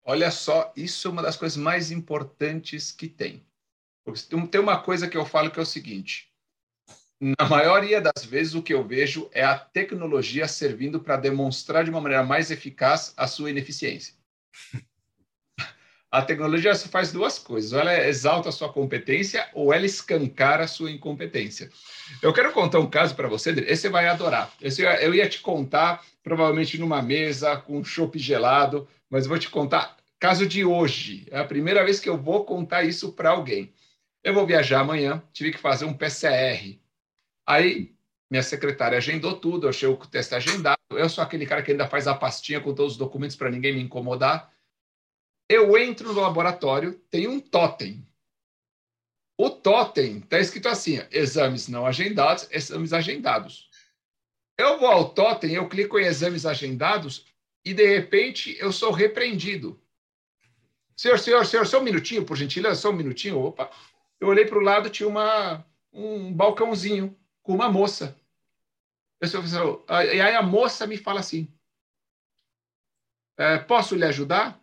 [0.02, 3.46] Olha só, isso é uma das coisas mais importantes que tem.
[4.50, 6.28] Tem uma coisa que eu falo que é o seguinte:
[7.20, 11.90] na maioria das vezes, o que eu vejo é a tecnologia servindo para demonstrar de
[11.90, 14.14] uma maneira mais eficaz a sua ineficiência.
[16.10, 20.68] A tecnologia faz duas coisas: ou ela exalta a sua competência, ou ela escancara a
[20.68, 21.70] sua incompetência.
[22.22, 24.50] Eu quero contar um caso para você, esse você vai adorar.
[24.60, 29.50] Esse eu ia te contar, provavelmente numa mesa, com um chopp gelado, mas vou te
[29.50, 31.26] contar caso de hoje.
[31.30, 33.72] É a primeira vez que eu vou contar isso para alguém.
[34.22, 36.78] Eu vou viajar amanhã, tive que fazer um PCR
[37.48, 37.96] Aí
[38.30, 40.78] minha secretária agendou tudo, eu achei o teste agendado.
[40.90, 43.72] Eu sou aquele cara que ainda faz a pastinha com todos os documentos para ninguém
[43.74, 44.52] me incomodar.
[45.48, 48.06] Eu entro no laboratório, tem um totem.
[49.38, 53.70] O totem está escrito assim: exames não agendados, exames agendados.
[54.58, 57.24] Eu vou ao totem, eu clico em exames agendados
[57.64, 59.80] e de repente eu sou repreendido.
[60.94, 63.38] Senhor, senhor, senhor, só um minutinho, por gentileza, só um minutinho.
[63.38, 63.70] Opa.
[64.20, 68.18] Eu olhei para o lado, tinha uma, um balcãozinho com uma moça.
[69.20, 71.52] E aí a moça me fala assim:
[73.36, 74.60] é, Posso lhe ajudar?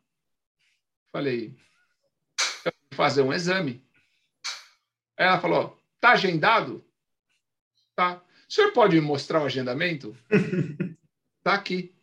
[1.11, 1.57] Falei:
[2.65, 3.85] Eu fazer um exame.
[5.17, 6.85] Aí ela falou: Tá agendado?
[7.95, 8.21] Tá.
[8.47, 10.15] O senhor pode me mostrar o agendamento?
[11.43, 11.95] tá aqui.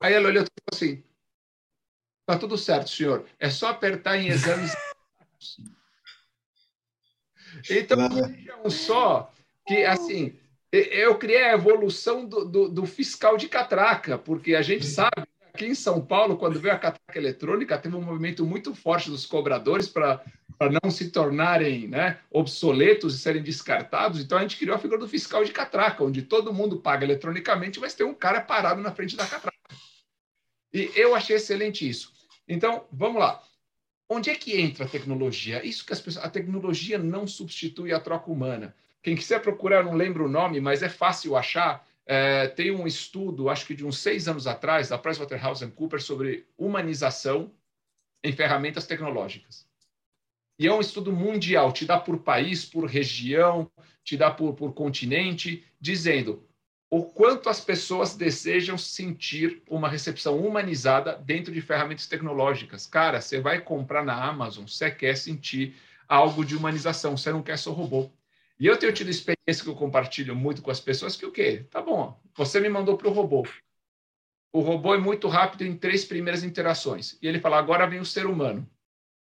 [0.00, 1.04] Aí ela olhou e falou assim:
[2.26, 3.28] Tá tudo certo, senhor.
[3.38, 4.72] É só apertar em exames.
[7.70, 9.32] então, vejam só
[9.66, 10.34] que, assim,
[10.72, 15.22] Eu criei a evolução do, do, do fiscal de catraca, porque a gente sabe
[15.52, 19.26] aqui em São Paulo, quando veio a catraca eletrônica, teve um movimento muito forte dos
[19.26, 20.24] cobradores para
[20.82, 24.18] não se tornarem né, obsoletos e serem descartados.
[24.18, 27.78] Então, a gente criou a figura do fiscal de catraca, onde todo mundo paga eletronicamente,
[27.78, 29.58] mas tem um cara parado na frente da catraca.
[30.72, 32.10] E eu achei excelente isso.
[32.48, 33.42] Então, vamos lá.
[34.08, 35.64] Onde é que entra a tecnologia?
[35.64, 38.74] Isso que as pessoas, a tecnologia não substitui a troca humana.
[39.02, 41.86] Quem quiser procurar, não lembro o nome, mas é fácil achar.
[42.04, 47.52] É, tem um estudo, acho que de uns seis anos atrás, da PricewaterhouseCoopers, sobre humanização
[48.22, 49.66] em ferramentas tecnológicas.
[50.58, 53.70] E é um estudo mundial, te dá por país, por região,
[54.04, 56.46] te dá por, por continente, dizendo
[56.92, 62.86] o quanto as pessoas desejam sentir uma recepção humanizada dentro de ferramentas tecnológicas.
[62.86, 65.74] Cara, você vai comprar na Amazon, você quer sentir
[66.06, 68.10] algo de humanização, você não quer só robô.
[68.60, 71.66] E eu tenho tido experiência que eu compartilho muito com as pessoas que o quê?
[71.70, 73.46] Tá bom, você me mandou para o robô.
[74.52, 77.16] O robô é muito rápido em três primeiras interações.
[77.22, 78.68] E ele fala, agora vem o ser humano.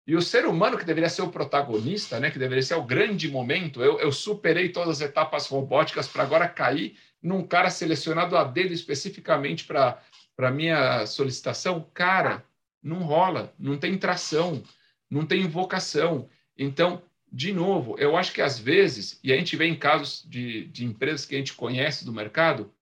[0.07, 3.29] E o ser humano, que deveria ser o protagonista, né, que deveria ser o grande
[3.29, 8.45] momento, eu, eu superei todas as etapas robóticas para agora cair num cara selecionado a
[8.45, 10.01] dedo especificamente para
[10.37, 12.45] a minha solicitação, cara,
[12.81, 14.63] não rola, não tem tração,
[15.09, 16.29] não tem invocação.
[16.57, 20.67] Então, de novo, eu acho que às vezes, e a gente vê em casos de,
[20.67, 22.73] de empresas que a gente conhece do mercado,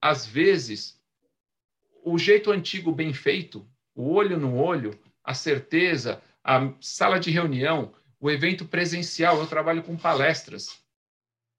[0.00, 1.00] às vezes,
[2.04, 3.64] o jeito antigo bem feito,
[3.94, 9.82] o olho no olho, a certeza, a sala de reunião, o evento presencial, eu trabalho
[9.82, 10.80] com palestras.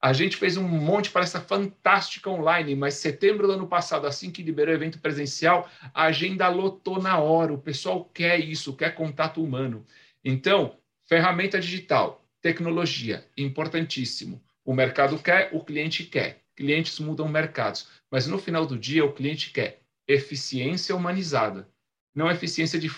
[0.02, 4.32] A gente fez um monte de palestra fantástica online, mas setembro do ano passado, assim
[4.32, 7.52] que liberou o evento presencial, a agenda lotou na hora.
[7.52, 9.86] O pessoal quer isso, quer contato humano.
[10.24, 14.42] Então, ferramenta digital, tecnologia, importantíssimo.
[14.64, 16.44] O mercado quer, o cliente quer.
[16.56, 21.68] Clientes mudam mercados, mas no final do dia o cliente quer eficiência humanizada,
[22.16, 22.90] não eficiência de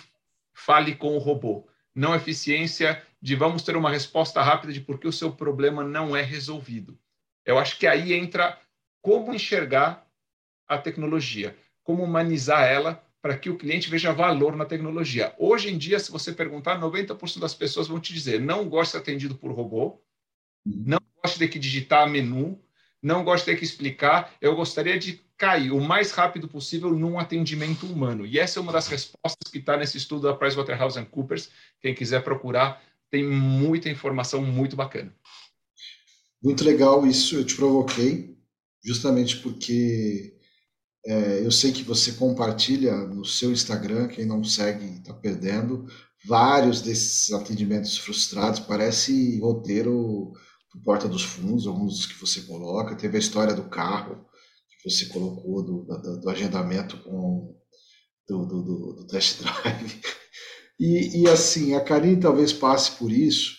[0.53, 1.67] fale com o robô,
[1.99, 6.15] não eficiência de vamos ter uma resposta rápida de por que o seu problema não
[6.15, 6.97] é resolvido.
[7.45, 8.57] Eu acho que aí entra
[9.01, 10.07] como enxergar
[10.65, 15.35] a tecnologia, como humanizar ela para que o cliente veja valor na tecnologia.
[15.37, 18.91] Hoje em dia, se você perguntar, 90% das pessoas vão te dizer: não gosto de
[18.91, 20.01] ser atendido por robô,
[20.65, 22.63] não gosto de ter que digitar menu,
[23.01, 27.17] não gosto de ter que explicar, eu gostaria de cair o mais rápido possível num
[27.17, 28.25] atendimento humano.
[28.25, 31.49] E essa é uma das respostas que está nesse estudo da PricewaterhouseCoopers.
[31.81, 35.15] Quem quiser procurar, tem muita informação muito bacana.
[36.43, 38.37] Muito legal isso, eu te provoquei,
[38.83, 40.37] justamente porque
[41.05, 45.87] é, eu sei que você compartilha no seu Instagram, quem não segue está perdendo,
[46.25, 50.33] vários desses atendimentos frustrados, parece roteiro
[50.73, 54.28] do Porta dos Fundos, alguns dos que você coloca, teve a história do carro
[54.83, 57.55] você colocou, do, do, do agendamento com
[58.27, 60.01] do, do, do test drive.
[60.81, 63.51] E, e assim, a Karine talvez passe por isso,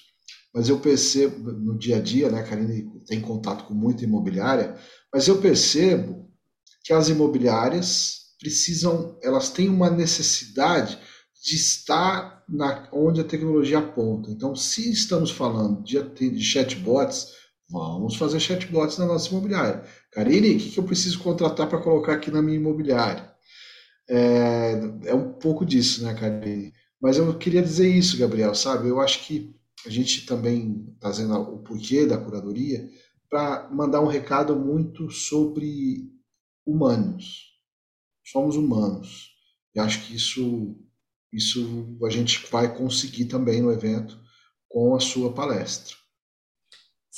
[0.55, 2.41] mas eu percebo no dia a dia, né?
[2.41, 4.75] A Karine tem contato com muita imobiliária,
[5.13, 6.31] mas eu percebo
[6.83, 10.99] que as imobiliárias precisam, elas têm uma necessidade
[11.45, 14.31] de estar na, onde a tecnologia aponta.
[14.31, 17.29] Então, se estamos falando de, de chatbots,
[17.69, 19.85] vamos fazer chatbots na nossa imobiliária.
[20.13, 23.31] Karine, o que, que eu preciso contratar para colocar aqui na minha imobiliária?
[24.09, 24.73] É,
[25.07, 26.73] é um pouco disso, né, Karine?
[27.01, 28.89] Mas eu queria dizer isso, Gabriel, sabe?
[28.89, 29.55] Eu acho que
[29.87, 32.89] a gente também está dizendo o porquê da curadoria
[33.31, 36.11] para mandar um recado muito sobre
[36.67, 37.51] humanos.
[38.25, 39.31] Somos humanos.
[39.75, 40.77] E acho que isso,
[41.33, 44.21] isso a gente vai conseguir também no evento
[44.69, 46.00] com a sua palestra.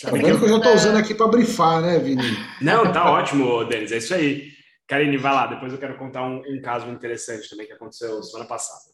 [0.01, 2.22] Tá vendo que eu já estou usando aqui para brifar, né, Vini?
[2.61, 3.93] Não, tá ótimo, Denis.
[3.93, 4.51] É isso aí.
[4.86, 5.47] Karine, vai lá.
[5.47, 8.93] Depois eu quero contar um, um caso interessante também que aconteceu semana passada.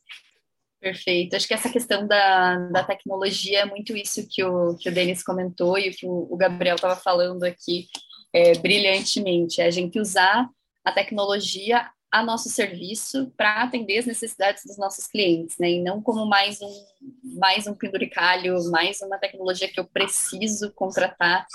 [0.80, 1.34] Perfeito.
[1.34, 5.22] Acho que essa questão da, da tecnologia é muito isso que o, que o Denis
[5.22, 7.86] comentou e o que o, o Gabriel estava falando aqui
[8.32, 9.60] é, brilhantemente.
[9.60, 10.48] É a gente usar
[10.84, 15.70] a tecnologia a nosso serviço para atender as necessidades dos nossos clientes, né?
[15.72, 16.84] E não como mais um
[17.22, 21.46] mais um penduricalho, mais uma tecnologia que eu preciso contratar.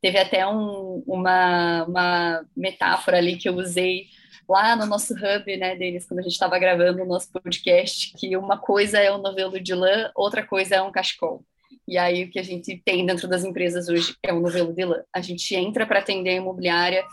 [0.00, 4.06] Teve até um, uma, uma metáfora ali que eu usei
[4.48, 8.36] lá no nosso hub, né, deles, quando a gente estava gravando o nosso podcast, que
[8.36, 11.44] uma coisa é um novelo de lã, outra coisa é um cachecol.
[11.86, 14.84] E aí o que a gente tem dentro das empresas hoje é um novelo de
[14.84, 15.02] lã.
[15.12, 17.04] A gente entra para atender a imobiliária,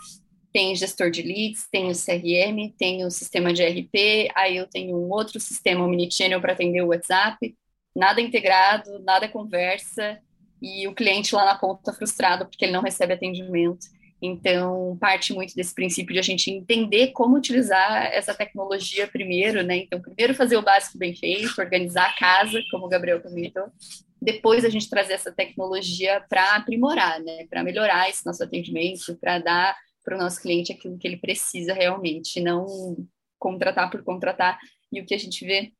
[0.52, 4.96] tem gestor de leads, tem o CRM, tem o sistema de RP, aí eu tenho
[4.96, 7.54] um outro sistema, o Minichannel, para atender o WhatsApp,
[7.94, 10.18] nada integrado, nada conversa,
[10.60, 13.86] e o cliente lá na ponta frustrado porque ele não recebe atendimento.
[14.20, 19.76] Então, parte muito desse princípio de a gente entender como utilizar essa tecnologia primeiro, né?
[19.76, 23.66] Então, primeiro fazer o básico bem feito, organizar a casa, como o Gabriel comentou,
[24.20, 27.46] depois a gente trazer essa tecnologia para aprimorar, né?
[27.48, 29.76] Para melhorar esse nosso atendimento, para dar
[30.08, 32.96] para o nosso cliente aquilo que ele precisa realmente, não
[33.38, 34.58] contratar por contratar.
[34.90, 35.70] E o que a gente vê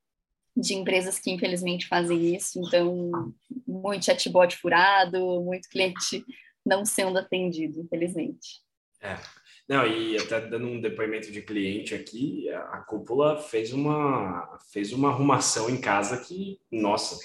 [0.55, 3.33] de empresas que infelizmente fazem isso, então
[3.67, 6.23] muito chatbot furado, muito cliente
[6.67, 8.61] não sendo atendido, infelizmente.
[9.01, 9.17] É.
[9.67, 15.09] Não, e até dando um depoimento de cliente aqui, a cúpula fez uma fez uma
[15.09, 17.19] arrumação em casa que, nossa.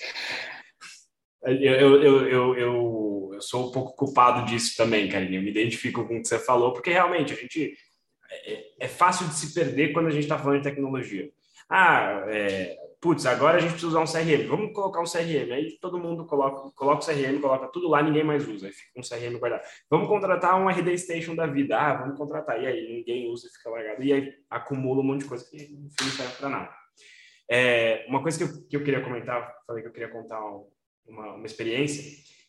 [1.42, 3.13] Eu, eu, eu, eu, eu,
[3.48, 5.38] sou um pouco culpado disso também, Karine.
[5.38, 7.76] Eu me identifico com o que você falou, porque realmente a gente
[8.32, 11.30] é, é fácil de se perder quando a gente está falando de tecnologia.
[11.70, 15.52] Ah, é, putz, agora a gente precisa usar um CRM, vamos colocar um CRM.
[15.52, 18.98] Aí todo mundo coloca, coloca o CRM, coloca tudo lá, ninguém mais usa, aí fica
[18.98, 19.64] um CRM guardado.
[19.90, 21.78] Vamos contratar um RD Station da vida.
[21.78, 22.62] Ah, vamos contratar.
[22.62, 24.04] E aí ninguém usa e fica largado.
[24.04, 26.84] E aí acumula um monte de coisa que no fim não serve para nada.
[27.50, 30.40] É, uma coisa que eu, que eu queria comentar, falei que eu queria contar
[31.06, 32.02] uma, uma experiência,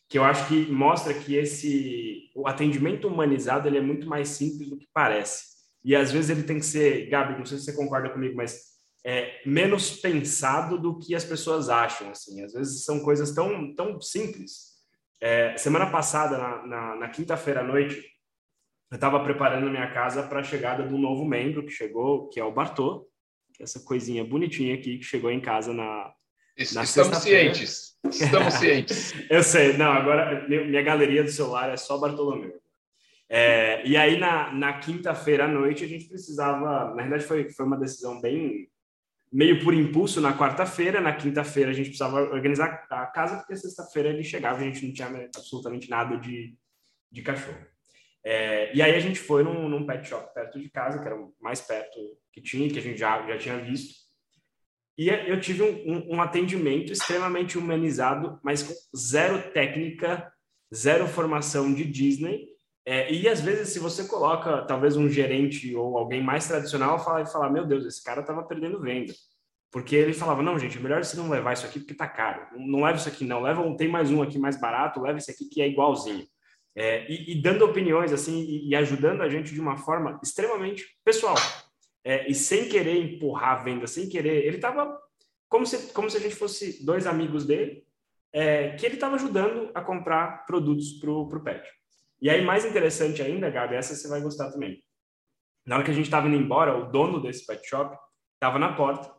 [0.07, 4.69] que eu acho que mostra que esse o atendimento humanizado ele é muito mais simples
[4.69, 5.55] do que parece.
[5.83, 8.75] E às vezes ele tem que ser, Gabi, não sei se você concorda comigo, mas
[9.05, 12.09] é, menos pensado do que as pessoas acham.
[12.09, 14.75] Assim, às vezes são coisas tão tão simples.
[15.21, 17.95] É, semana passada, na, na, na quinta-feira à noite,
[18.91, 22.39] eu estava preparando a minha casa para a chegada do novo membro que chegou, que
[22.39, 23.07] é o Bartô,
[23.59, 26.13] é essa coisinha bonitinha aqui que chegou em casa na
[26.57, 27.97] Estamos cientes.
[28.09, 29.13] Estamos cientes.
[29.29, 29.77] eu sei.
[29.77, 32.59] Não, agora minha galeria do celular é só Bartolomeu.
[33.27, 36.93] É, e aí, na, na quinta-feira à noite, a gente precisava.
[36.93, 38.69] Na verdade, foi, foi uma decisão bem
[39.31, 41.01] meio por impulso na quarta-feira.
[41.01, 44.85] Na quinta-feira a gente precisava organizar a casa, porque sexta-feira ele chegava e a gente
[44.85, 46.55] não tinha absolutamente nada de,
[47.11, 47.57] de cachorro.
[48.23, 51.15] É, e aí a gente foi num, num, pet shop perto de casa, que era
[51.15, 51.99] o mais perto
[52.31, 54.04] que tinha, que a gente já, já tinha visto.
[54.97, 60.31] E eu tive um, um, um atendimento extremamente humanizado, mas com zero técnica,
[60.73, 62.47] zero formação de Disney.
[62.85, 67.21] É, e às vezes, se você coloca talvez um gerente ou alguém mais tradicional, fala
[67.21, 69.13] e falar: Meu Deus, esse cara estava perdendo venda.
[69.71, 72.47] Porque ele falava: Não, gente, é melhor você não levar isso aqui porque tá caro.
[72.55, 73.41] Não leva isso aqui, não.
[73.41, 76.25] Leva um, tem mais um aqui mais barato, leva esse aqui que é igualzinho.
[76.77, 80.85] É, e, e, dando opiniões assim e, e, ajudando a gente de uma forma extremamente
[81.05, 81.35] pessoal.
[82.05, 84.45] É, e sem querer empurrar a venda, sem querer.
[84.45, 84.97] Ele estava
[85.49, 87.83] como se, como se a gente fosse dois amigos dele,
[88.31, 91.67] é, que ele estava ajudando a comprar produtos para o pet.
[92.21, 94.83] E aí, mais interessante ainda, Gabi, essa você vai gostar também.
[95.65, 97.97] Na hora que a gente estava indo embora, o dono desse pet shop
[98.35, 99.11] estava na porta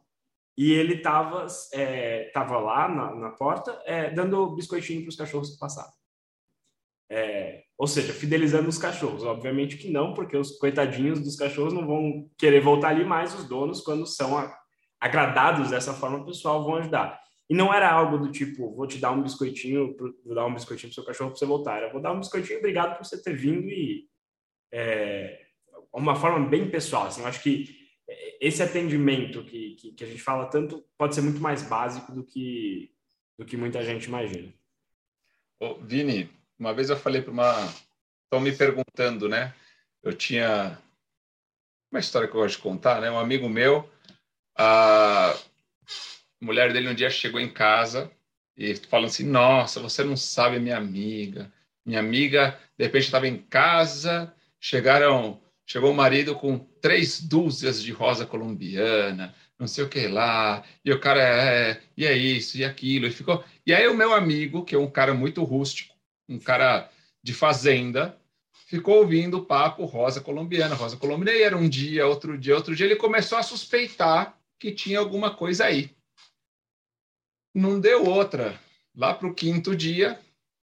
[0.57, 5.51] e ele estava é, tava lá na, na porta é, dando biscoitinho para os cachorros
[5.51, 5.93] que passavam.
[7.11, 9.23] É, ou seja, fidelizando os cachorros.
[9.23, 13.49] Obviamente que não, porque os coitadinhos dos cachorros não vão querer voltar ali, mas os
[13.49, 14.37] donos, quando são
[15.01, 17.21] agradados dessa forma pessoal, vão ajudar.
[17.49, 20.89] E não era algo do tipo, vou te dar um biscoitinho, vou dar um biscoitinho
[20.91, 21.79] pro seu cachorro para você voltar.
[21.79, 24.09] Era, vou dar um biscoitinho, obrigado por você ter vindo e
[24.73, 25.47] é,
[25.93, 27.07] uma forma bem pessoal.
[27.07, 27.87] Assim, eu acho que
[28.41, 32.25] esse atendimento que, que, que, a gente fala tanto pode ser muito mais básico do
[32.25, 32.93] que
[33.39, 34.53] do que muita gente imagina.
[35.61, 37.75] Ô, Vini, uma vez eu falei para uma,
[38.25, 39.55] estão me perguntando, né?
[40.03, 40.79] Eu tinha
[41.91, 43.11] uma história que eu gosto de contar, né?
[43.11, 43.89] Um amigo meu,
[44.57, 45.35] a
[46.41, 48.11] mulher dele um dia chegou em casa
[48.57, 51.53] e falando assim: Nossa, você não sabe, minha amiga.
[51.85, 57.93] Minha amiga, de repente, estava em casa, chegaram, chegou o marido com três dúzias de
[57.93, 62.65] rosa colombiana, não sei o que lá, e o cara é, e é isso, e
[62.65, 63.45] aquilo, e ficou.
[63.65, 65.96] E aí, o meu amigo, que é um cara muito rústico,
[66.29, 66.91] um cara
[67.23, 68.19] de fazenda,
[68.67, 72.75] ficou ouvindo o papo rosa colombiana, rosa colombiana, e era um dia, outro dia, outro
[72.75, 75.95] dia, ele começou a suspeitar que tinha alguma coisa aí.
[77.55, 78.59] Não deu outra.
[78.95, 80.21] Lá para o quinto dia,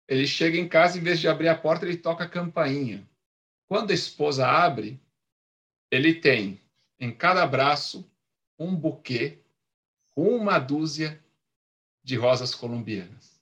[0.06, 3.08] ele chega em casa, em vez de abrir a porta, ele toca a campainha.
[3.66, 5.00] Quando a esposa abre,
[5.90, 6.60] ele tem
[6.98, 8.10] em cada braço
[8.58, 9.38] um buquê
[10.16, 11.22] uma dúzia
[12.02, 13.37] de rosas colombianas.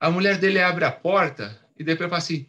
[0.00, 2.46] A mulher dele abre a porta e depois fala assim: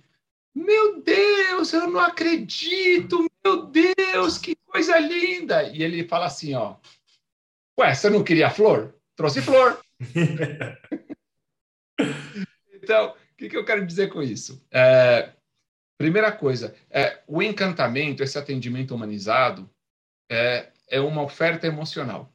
[0.55, 5.63] Meu Deus, eu não acredito, meu Deus, que coisa linda!
[5.63, 6.77] E ele fala assim: Ó,
[7.79, 8.95] Ué, você não queria flor?
[9.15, 9.79] trouxe flor.
[12.73, 14.61] então, o que, que, eu quero dizer com isso?
[14.71, 15.29] É,
[15.97, 19.69] primeira coisa, é, o encantamento, esse atendimento humanizado,
[20.29, 22.31] é, é uma oferta emocional,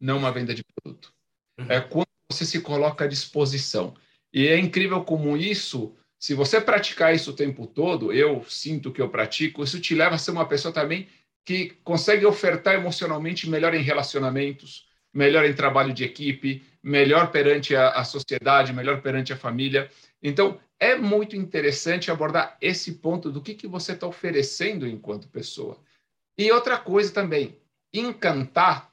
[0.00, 1.12] não uma venda de produto.
[1.58, 1.66] Uhum.
[1.68, 3.94] É quando você se coloca à disposição.
[4.34, 9.02] E é incrível como isso Se você praticar isso o tempo todo, eu sinto que
[9.02, 11.06] eu pratico, isso te leva a ser uma pessoa também
[11.44, 17.90] que consegue ofertar emocionalmente melhor em relacionamentos, melhor em trabalho de equipe, melhor perante a,
[17.90, 19.90] a sociedade, melhor perante a família.
[20.22, 25.78] Então, é muito interessante abordar esse ponto do que, que você está oferecendo enquanto pessoa.
[26.38, 27.60] E outra coisa também,
[27.92, 28.90] encantar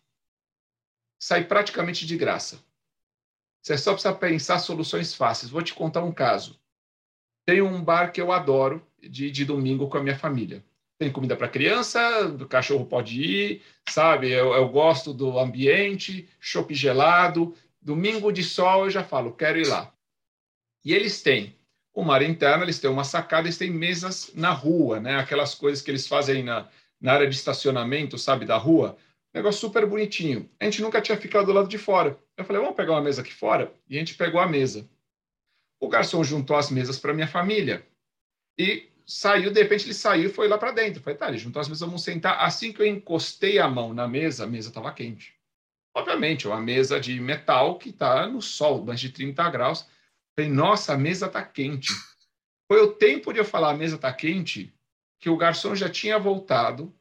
[1.18, 2.62] sai praticamente de graça.
[3.62, 5.52] Você só precisa pensar soluções fáceis.
[5.52, 6.60] Vou te contar um caso.
[7.46, 10.64] Tem um bar que eu adoro de, de domingo com a minha família.
[10.98, 14.30] Tem comida para criança, o cachorro pode ir, sabe?
[14.30, 17.56] Eu, eu gosto do ambiente, chopp gelado.
[17.82, 19.92] Domingo de sol eu já falo, quero ir lá.
[20.86, 21.56] E eles têm
[21.94, 25.20] uma área interna, eles têm uma sacada, eles têm mesas na rua, né?
[25.20, 26.68] Aquelas coisas que eles fazem na,
[27.00, 28.96] na área de estacionamento, sabe, da rua.
[29.34, 30.50] Negócio super bonitinho.
[30.60, 32.20] A gente nunca tinha ficado do lado de fora.
[32.36, 33.74] Eu falei, vamos pegar uma mesa aqui fora?
[33.90, 34.90] E a gente pegou a mesa.
[35.80, 37.86] O garçom juntou as mesas para minha família
[38.58, 41.00] e saiu, de repente ele saiu e foi lá para dentro.
[41.00, 42.40] Eu falei, tá, ele juntou as mesas, vamos sentar.
[42.40, 45.34] Assim que eu encostei a mão na mesa, a mesa estava quente.
[45.96, 49.82] Obviamente, é uma mesa de metal que está no sol, mais de 30 graus.
[49.82, 49.88] Eu
[50.44, 51.94] falei, nossa, a mesa está quente.
[52.68, 54.74] Foi o tempo de eu falar a mesa está quente
[55.20, 56.94] que o garçom já tinha voltado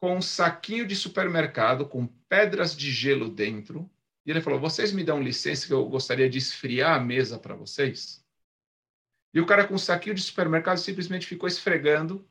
[0.00, 3.90] com um saquinho de supermercado com pedras de gelo dentro
[4.28, 7.54] e ele falou: Vocês me dão licença que eu gostaria de esfriar a mesa para
[7.54, 8.22] vocês?
[9.32, 12.28] E o cara com um saquinho de supermercado simplesmente ficou esfregando,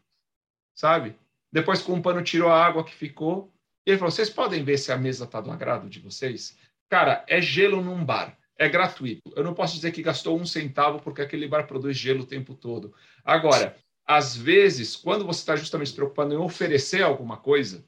[0.76, 1.15] sabe?
[1.51, 3.51] Depois com um pano tirou a água que ficou.
[3.84, 6.55] E ele falou: Vocês podem ver se a mesa está do agrado de vocês?
[6.88, 8.38] Cara, é gelo num bar.
[8.59, 9.34] É gratuito.
[9.36, 12.53] Eu não posso dizer que gastou um centavo porque aquele bar produz gelo o tempo
[12.53, 12.93] todo.
[13.24, 13.76] Agora,
[14.08, 17.86] às vezes, quando você está justamente se preocupando em oferecer alguma coisa,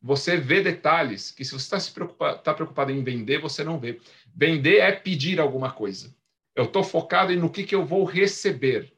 [0.00, 3.78] você vê detalhes que se você está se preocupado, tá preocupado em vender, você não
[3.78, 4.00] vê.
[4.34, 6.14] Vender é pedir alguma coisa.
[6.56, 8.94] Eu estou focado em no que, que eu vou receber.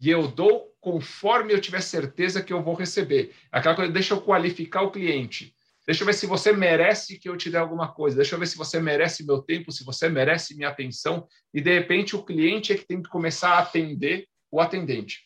[0.00, 3.32] E eu dou conforme eu tiver certeza que eu vou receber.
[3.50, 5.54] Aquela coisa, deixa eu qualificar o cliente.
[5.86, 8.16] Deixa eu ver se você merece que eu te dê alguma coisa.
[8.16, 11.28] Deixa eu ver se você merece meu tempo, se você merece minha atenção.
[11.52, 15.20] E, de repente, o cliente é que tem que começar a atender o atendente.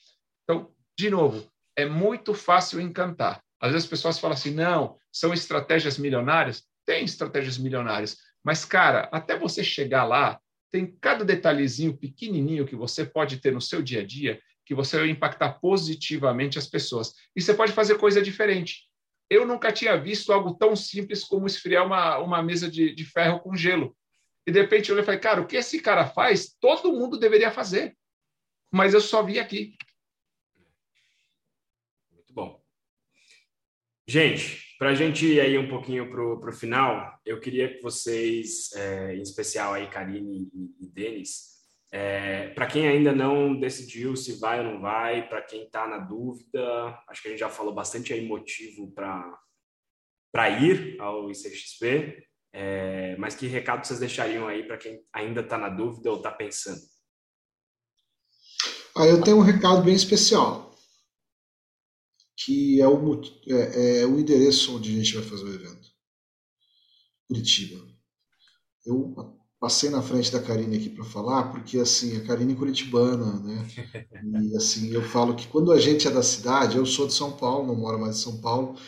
[0.49, 1.47] Então, de novo,
[1.77, 3.43] é muito fácil encantar.
[3.61, 6.65] Às vezes as pessoas falam assim, não, são estratégias milionárias.
[6.87, 10.41] Tem estratégias milionárias, mas, cara, até você chegar lá,
[10.71, 14.99] tem cada detalhezinho pequenininho que você pode ter no seu dia a dia que você
[14.99, 17.15] vai impactar positivamente as pessoas.
[17.35, 18.83] E você pode fazer coisa diferente.
[19.31, 23.41] Eu nunca tinha visto algo tão simples como esfriar uma, uma mesa de, de ferro
[23.41, 23.97] com gelo.
[24.47, 27.97] E de repente eu falei, cara, o que esse cara faz, todo mundo deveria fazer.
[28.71, 29.75] Mas eu só vi aqui.
[34.11, 38.73] Gente, para a gente ir aí um pouquinho para o final, eu queria que vocês,
[38.75, 41.59] é, em especial aí Karine e, e Denis,
[41.93, 45.99] é, para quem ainda não decidiu se vai ou não vai, para quem está na
[45.99, 53.15] dúvida, acho que a gente já falou bastante aí motivo para ir ao ICXP, é,
[53.19, 56.81] mas que recado vocês deixariam aí para quem ainda está na dúvida ou está pensando?
[58.97, 60.68] Ah, eu tenho um recado bem especial
[62.45, 65.89] que é o, é, é o endereço onde a gente vai fazer o evento.
[67.27, 67.85] Curitiba.
[68.87, 69.15] Eu
[69.61, 73.67] passei na frente da Karine aqui para falar, porque assim, a Karine é curitibana, né?
[74.51, 77.33] E assim, eu falo que quando a gente é da cidade, eu sou de São
[77.33, 78.79] Paulo, não moro mais em São Paulo,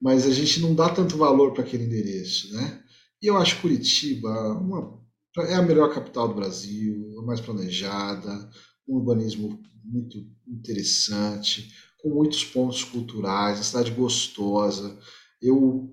[0.00, 2.82] mas a gente não dá tanto valor para aquele endereço, né?
[3.22, 5.00] E eu acho Curitiba uma,
[5.38, 8.50] é a melhor capital do Brasil, a mais planejada,
[8.86, 14.98] um urbanismo muito interessante, com muitos pontos culturais, uma cidade gostosa.
[15.40, 15.90] Eu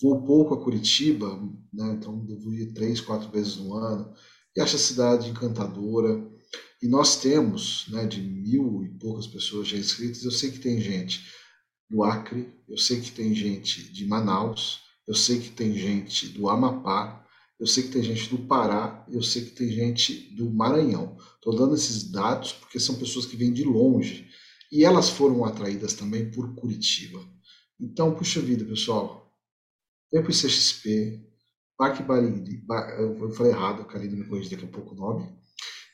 [0.00, 1.36] vou pouco a Curitiba,
[1.72, 4.12] né, então devo ir três, quatro vezes no ano,
[4.56, 6.28] e acho a cidade encantadora.
[6.82, 10.80] E nós temos, né, de mil e poucas pessoas já inscritas, eu sei que tem
[10.80, 11.20] gente
[11.88, 16.48] do Acre, eu sei que tem gente de Manaus, eu sei que tem gente do
[16.48, 17.26] Amapá,
[17.58, 21.18] eu sei que tem gente do Pará, eu sei que tem gente do Maranhão.
[21.34, 24.29] Estou dando esses dados porque são pessoas que vêm de longe
[24.70, 27.20] e elas foram atraídas também por Curitiba.
[27.80, 29.32] Então, puxa vida, pessoal.
[30.12, 31.26] Vem para o CXP,
[31.76, 32.62] Parque Barigui,
[32.98, 35.32] eu falei errado, a Karine me corrige daqui a pouco o nome.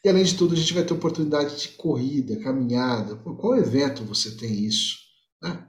[0.05, 3.17] E além de tudo, a gente vai ter oportunidade de corrida, caminhada.
[3.17, 4.97] Qual evento você tem isso?
[5.43, 5.69] Né?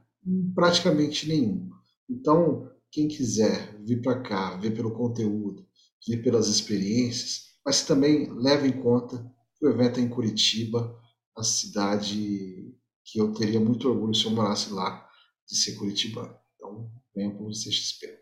[0.55, 1.69] Praticamente nenhum.
[2.09, 5.65] Então, quem quiser vir para cá, ver pelo conteúdo,
[6.07, 9.23] ver pelas experiências, mas também leve em conta
[9.55, 10.97] que o evento é em Curitiba,
[11.35, 12.75] a cidade
[13.07, 15.09] que eu teria muito orgulho se eu morasse lá
[15.47, 16.37] de ser curitibano.
[16.55, 18.19] Então, venha para o CXP.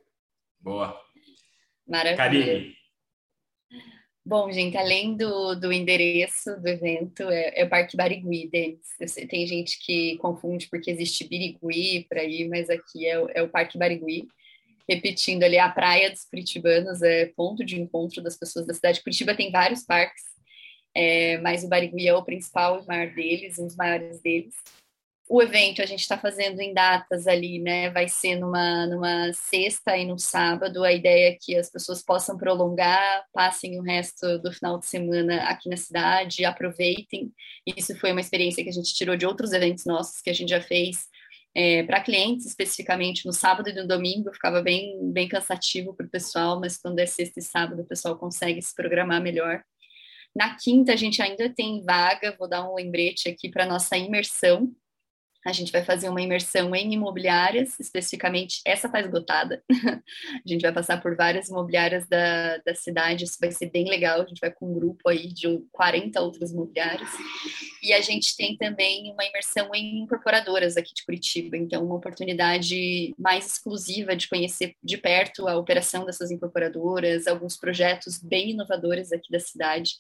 [0.60, 0.96] Boa.
[1.88, 2.18] Maravilha.
[2.18, 2.76] Karine.
[4.28, 8.88] Bom, gente, além do, do endereço do evento, é, é o Parque Barigui, Denis.
[9.08, 13.50] Sei, tem gente que confunde porque existe Birigui por aí, mas aqui é, é o
[13.50, 14.28] Parque Barigui.
[14.90, 19.04] Repetindo ali, a praia dos curitibanos é ponto de encontro das pessoas da cidade.
[19.04, 20.24] Curitiba tem vários parques,
[20.96, 24.56] é, mas o Barigui é o principal e maior deles, um dos maiores deles
[25.28, 27.90] o evento a gente está fazendo em datas ali, né?
[27.90, 30.84] Vai ser numa, numa sexta e no sábado.
[30.84, 35.44] A ideia é que as pessoas possam prolongar, passem o resto do final de semana
[35.46, 37.32] aqui na cidade, aproveitem.
[37.66, 40.50] Isso foi uma experiência que a gente tirou de outros eventos nossos que a gente
[40.50, 41.08] já fez
[41.56, 46.10] é, para clientes, especificamente no sábado e no domingo, ficava bem, bem cansativo para o
[46.10, 49.64] pessoal, mas quando é sexta e sábado o pessoal consegue se programar melhor.
[50.36, 54.70] Na quinta, a gente ainda tem vaga, vou dar um lembrete aqui para nossa imersão,
[55.46, 59.64] a gente vai fazer uma imersão em imobiliárias, especificamente essa está esgotada.
[59.72, 64.20] a gente vai passar por várias imobiliárias da, da cidade, isso vai ser bem legal.
[64.22, 67.10] A gente vai com um grupo aí de 40 outras imobiliárias.
[67.84, 73.14] E a gente tem também uma imersão em incorporadoras aqui de Curitiba, então uma oportunidade
[73.16, 79.32] mais exclusiva de conhecer de perto a operação dessas incorporadoras, alguns projetos bem inovadores aqui
[79.32, 79.92] da cidade.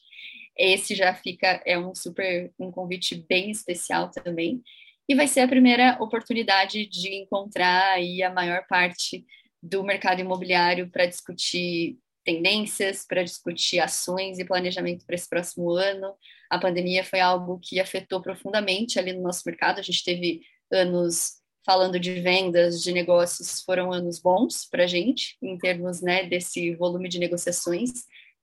[0.57, 4.63] Esse já fica, é um super, um convite bem especial também
[5.07, 9.25] e vai ser a primeira oportunidade de encontrar aí a maior parte
[9.61, 16.13] do mercado imobiliário para discutir tendências, para discutir ações e planejamento para esse próximo ano.
[16.49, 19.79] A pandemia foi algo que afetou profundamente ali no nosso mercado.
[19.79, 20.41] A gente teve
[20.71, 21.33] anos
[21.63, 26.75] falando de vendas, de negócios, foram anos bons para a gente, em termos né, desse
[26.75, 27.91] volume de negociações.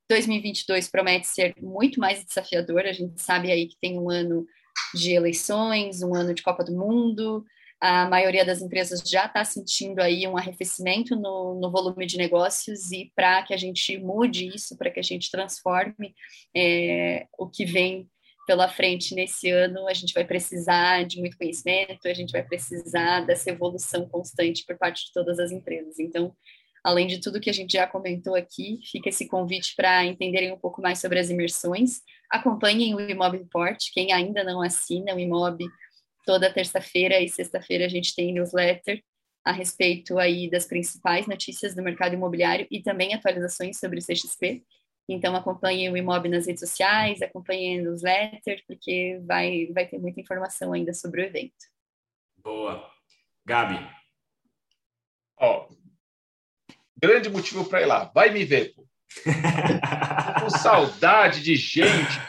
[0.09, 2.81] 2022 promete ser muito mais desafiador.
[2.81, 4.47] A gente sabe aí que tem um ano
[4.95, 7.45] de eleições, um ano de Copa do Mundo,
[7.83, 12.93] a maioria das empresas já está sentindo aí um arrefecimento no, no volume de negócios
[12.93, 16.15] e para que a gente mude isso, para que a gente transforme
[16.57, 18.09] é, o que vem
[18.47, 23.23] pela frente nesse ano, a gente vai precisar de muito conhecimento, a gente vai precisar
[23.23, 25.99] dessa evolução constante por parte de todas as empresas.
[25.99, 26.33] Então,
[26.85, 30.59] além de tudo que a gente já comentou aqui, fica esse convite para entenderem um
[30.59, 32.01] pouco mais sobre as imersões.
[32.33, 35.63] Acompanhem o Imob Report, quem ainda não assina o Imob,
[36.25, 39.05] toda terça-feira e sexta-feira a gente tem newsletter
[39.45, 44.65] a respeito aí das principais notícias do mercado imobiliário e também atualizações sobre o CXP.
[45.07, 50.21] Então acompanhem o Imob nas redes sociais, acompanhem o newsletter, porque vai, vai ter muita
[50.21, 51.53] informação ainda sobre o evento.
[52.39, 52.91] Boa.
[53.45, 53.79] Gabi.
[55.39, 55.69] Ó,
[56.97, 58.05] grande motivo para ir lá.
[58.15, 58.87] Vai me ver, pô
[60.43, 62.21] com saudade de gente,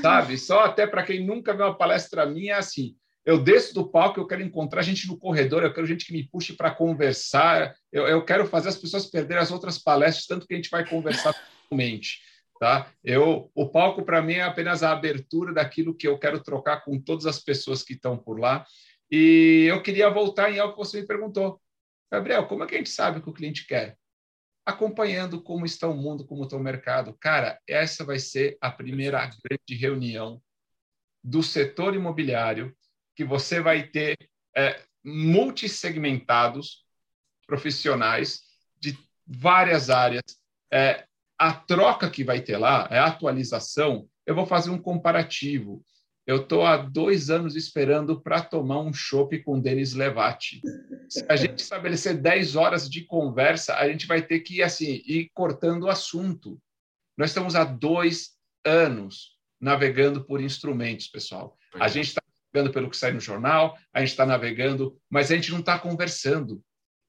[0.00, 0.38] sabe?
[0.38, 2.96] Só até para quem nunca viu uma palestra minha, é assim.
[3.24, 6.26] Eu desço do palco, eu quero encontrar gente no corredor, eu quero gente que me
[6.26, 10.54] puxe para conversar, eu, eu, quero fazer as pessoas perderem as outras palestras, tanto que
[10.54, 11.34] a gente vai conversar
[11.70, 12.18] realmente.
[12.58, 12.90] Tá?
[13.04, 16.98] Eu, o palco para mim é apenas a abertura daquilo que eu quero trocar com
[16.98, 18.64] todas as pessoas que estão por lá.
[19.10, 21.60] E eu queria voltar em algo que você me perguntou.
[22.10, 23.96] Gabriel, como é que a gente sabe o que o cliente quer?
[24.70, 27.14] Acompanhando como está o mundo, como está o mercado.
[27.20, 30.42] Cara, essa vai ser a primeira grande reunião
[31.22, 32.74] do setor imobiliário
[33.14, 34.16] que você vai ter
[34.56, 36.84] é, multissegmentados
[37.46, 38.42] profissionais
[38.78, 38.96] de
[39.26, 40.22] várias áreas.
[40.72, 41.04] É,
[41.38, 45.84] a troca que vai ter lá, a atualização, eu vou fazer um comparativo.
[46.30, 50.62] Eu estou há dois anos esperando para tomar um chopp com Denis Levati.
[51.08, 55.28] Se a gente estabelecer 10 horas de conversa, a gente vai ter que assim, ir
[55.34, 56.56] cortando o assunto.
[57.18, 61.58] Nós estamos há dois anos navegando por instrumentos, pessoal.
[61.74, 65.34] A gente está navegando pelo que sai no jornal, a gente está navegando, mas a
[65.34, 66.62] gente não está conversando.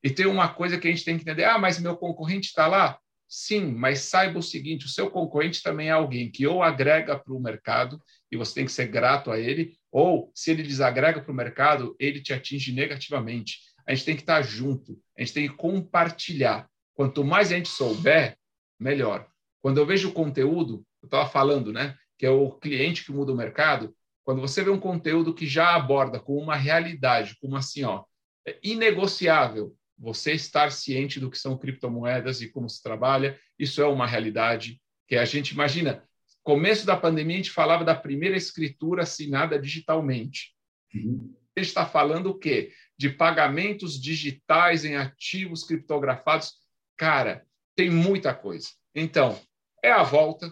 [0.04, 2.66] E tem uma coisa que a gente tem que entender: ah, mas meu concorrente está
[2.66, 2.98] lá.
[3.34, 7.34] Sim, mas saiba o seguinte: o seu concorrente também é alguém que ou agrega para
[7.34, 11.32] o mercado, e você tem que ser grato a ele, ou se ele desagrega para
[11.32, 13.60] o mercado, ele te atinge negativamente.
[13.88, 16.70] A gente tem que estar junto, a gente tem que compartilhar.
[16.94, 18.38] Quanto mais a gente souber,
[18.78, 19.26] melhor.
[19.62, 23.32] Quando eu vejo o conteúdo, eu estava falando, né, que é o cliente que muda
[23.32, 27.86] o mercado, quando você vê um conteúdo que já aborda com uma realidade, como assim,
[27.86, 28.04] ó,
[28.46, 33.86] é inegociável, você estar ciente do que são criptomoedas e como se trabalha, isso é
[33.86, 36.04] uma realidade que a gente imagina.
[36.42, 40.56] Começo da pandemia, a gente falava da primeira escritura assinada digitalmente.
[40.96, 41.36] Uhum.
[41.56, 42.74] A gente está falando o quê?
[42.98, 46.54] De pagamentos digitais em ativos criptografados.
[46.98, 47.46] Cara,
[47.76, 48.70] tem muita coisa.
[48.96, 49.40] Então,
[49.84, 50.52] é a volta,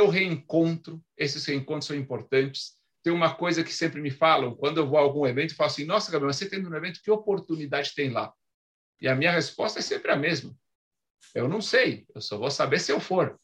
[0.00, 2.79] o reencontro, esses reencontros são importantes.
[3.02, 5.84] Tem uma coisa que sempre me falam, quando eu vou a algum evento, falo assim,
[5.84, 8.32] nossa, Gabriel, você tem um evento, que oportunidade tem lá?
[9.00, 10.54] E a minha resposta é sempre a mesma.
[11.34, 13.40] Eu não sei, eu só vou saber se eu for.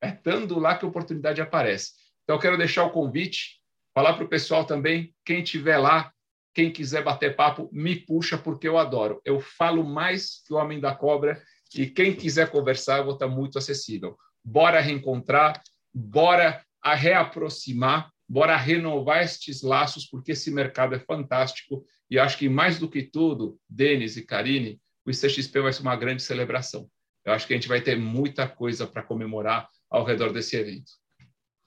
[0.00, 1.92] É estando lá que a oportunidade aparece.
[2.22, 3.60] Então, eu quero deixar o convite,
[3.92, 6.12] falar para o pessoal também, quem estiver lá,
[6.54, 9.20] quem quiser bater papo, me puxa, porque eu adoro.
[9.24, 11.42] Eu falo mais que o Homem da Cobra,
[11.74, 14.16] e quem quiser conversar, eu vou estar muito acessível.
[14.44, 15.60] Bora reencontrar,
[15.92, 21.84] bora a reaproximar, bora renovar estes laços, porque esse mercado é fantástico.
[22.10, 25.96] E acho que, mais do que tudo, Denis e Karine, o ICXP vai ser uma
[25.96, 26.88] grande celebração.
[27.24, 30.92] Eu acho que a gente vai ter muita coisa para comemorar ao redor desse evento.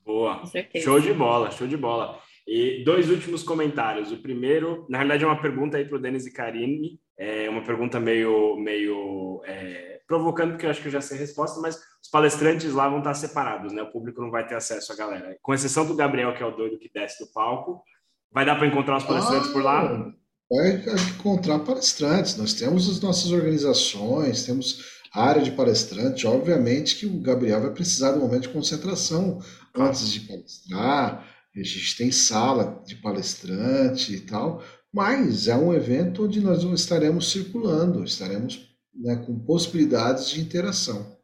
[0.05, 0.43] Boa.
[0.75, 2.21] Show de bola, show de bola.
[2.47, 4.11] E dois últimos comentários.
[4.11, 6.99] O primeiro, na realidade, é uma pergunta aí para o Denis e Karine.
[7.17, 11.19] É uma pergunta meio, meio é, provocando, porque eu acho que eu já sei a
[11.19, 13.83] resposta, mas os palestrantes lá vão estar separados, né?
[13.83, 15.37] O público não vai ter acesso à galera.
[15.41, 17.83] Com exceção do Gabriel, que é o doido que desce do palco.
[18.31, 19.81] Vai dar para encontrar os palestrantes ah, por lá?
[19.83, 20.13] Ah,
[20.49, 20.83] vai
[21.15, 22.37] encontrar palestrantes.
[22.37, 26.25] Nós temos as nossas organizações, temos área de palestrante.
[26.25, 29.39] Obviamente que o Gabriel vai precisar de um momento de concentração
[29.75, 31.27] antes de palestrar.
[31.55, 37.31] A gente tem sala de palestrante e tal, mas é um evento onde nós estaremos
[37.31, 41.15] circulando, estaremos né, com possibilidades de interação.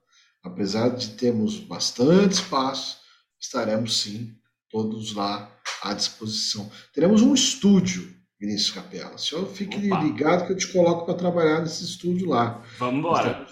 [0.44, 2.98] Apesar de termos bastante espaço,
[3.40, 4.36] estaremos sim
[4.70, 5.50] todos lá
[5.82, 6.70] à disposição.
[6.94, 9.16] Teremos um estúdio, Vinícius Capela.
[9.16, 10.04] O senhor fique Opa.
[10.04, 12.62] ligado que eu te coloco para trabalhar nesse estúdio lá.
[12.78, 13.48] Vamos embora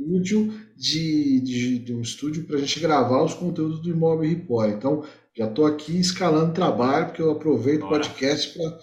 [0.00, 4.70] estúdio de, de, de um estúdio para a gente gravar os conteúdos do Imóvel Report.
[4.70, 5.04] Então,
[5.36, 8.78] já estou aqui escalando trabalho, porque eu aproveito o podcast para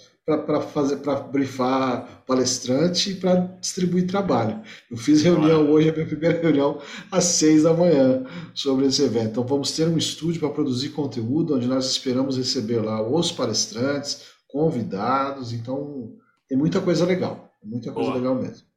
[0.74, 4.62] fazer para brifar palestrante e para distribuir trabalho.
[4.92, 5.72] Eu fiz reunião Bora.
[5.72, 9.30] hoje, a minha primeira reunião, às seis da manhã, sobre esse evento.
[9.32, 14.26] Então, vamos ter um estúdio para produzir conteúdo, onde nós esperamos receber lá os palestrantes,
[14.48, 15.54] convidados.
[15.54, 16.14] Então,
[16.48, 17.50] tem muita coisa legal.
[17.64, 18.20] Muita coisa Boa.
[18.22, 18.68] legal mesmo.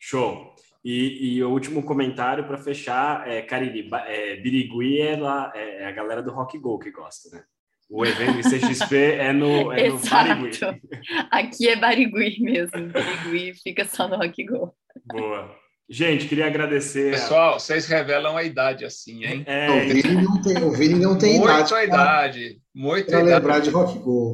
[0.00, 0.54] Show.
[0.84, 5.86] E, e o último comentário para fechar é, Cariri, é, Birigui é, lá, é, é
[5.86, 7.44] a galera do Rock Go que gosta, né?
[7.88, 10.58] O evento CXP é no, é no Barigui.
[11.30, 12.88] Aqui é Barigui mesmo.
[12.88, 14.74] Barigui fica só no Rock Go.
[15.06, 15.54] Boa.
[15.88, 17.12] Gente, queria agradecer.
[17.12, 17.60] Pessoal, a...
[17.60, 19.44] vocês revelam a idade assim, hein?
[19.46, 21.68] É, o Vini não tem, o Vini não tem muito idade.
[21.68, 22.60] Pra, idade.
[22.74, 23.34] Muito pra idade.
[23.34, 24.32] lembrar de Rock Go.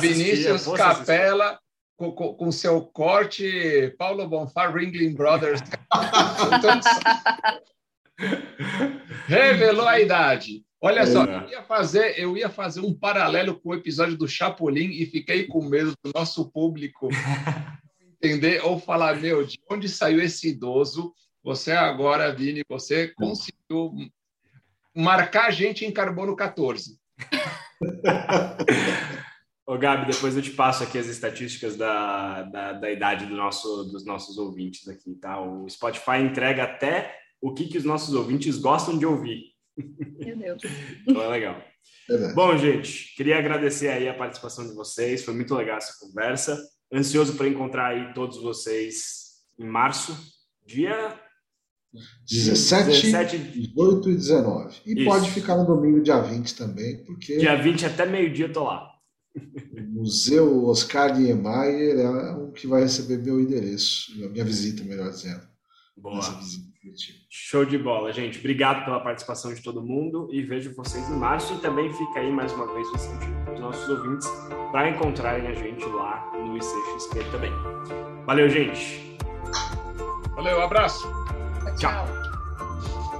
[0.00, 1.58] Vinícius Capela
[1.96, 5.60] com, com, com, seu corte Paulo Bonfá, Ringling Brothers.
[9.26, 10.62] Revelou a idade.
[10.80, 11.44] Olha só, é.
[11.44, 15.46] eu ia, fazer, eu ia fazer um paralelo com o episódio do Chapolin e fiquei
[15.46, 17.08] com medo do nosso público
[18.22, 21.12] entender ou falar, meu, de onde saiu esse idoso?
[21.42, 23.92] Você agora, Vini, você conseguiu
[24.94, 26.96] marcar a gente em carbono 14.
[29.66, 33.84] Ô, Gabi, depois eu te passo aqui as estatísticas da, da, da idade do nosso,
[33.84, 35.40] dos nossos ouvintes aqui, tá?
[35.40, 39.57] O Spotify entrega até o que, que os nossos ouvintes gostam de ouvir.
[40.18, 40.62] Meu Deus.
[41.06, 41.62] então é legal.
[42.10, 46.58] É Bom, gente, queria agradecer aí a participação de vocês, foi muito legal essa conversa.
[46.92, 50.16] Ansioso para encontrar aí todos vocês em março,
[50.64, 51.20] dia
[52.30, 54.76] 17, 17 18 e 19.
[54.86, 55.04] E Isso.
[55.04, 57.38] pode ficar no domingo, dia 20 também, porque.
[57.38, 58.90] Dia 20 até meio-dia eu tô lá.
[59.36, 65.10] O Museu Oscar Niemeyer é um que vai receber meu endereço, a minha visita, melhor
[65.10, 65.42] dizendo.
[66.00, 66.20] Boa.
[67.28, 68.38] Show de bola, gente.
[68.38, 71.54] Obrigado pela participação de todo mundo e vejo vocês em março.
[71.54, 74.28] E também fica aí mais uma vez o incentivo para os nossos ouvintes
[74.72, 77.52] para encontrarem a gente lá no ICXP também.
[78.24, 79.16] Valeu, gente.
[80.34, 81.08] Valeu, abraço.
[81.76, 82.06] Tchau.
[82.06, 82.27] Tchau.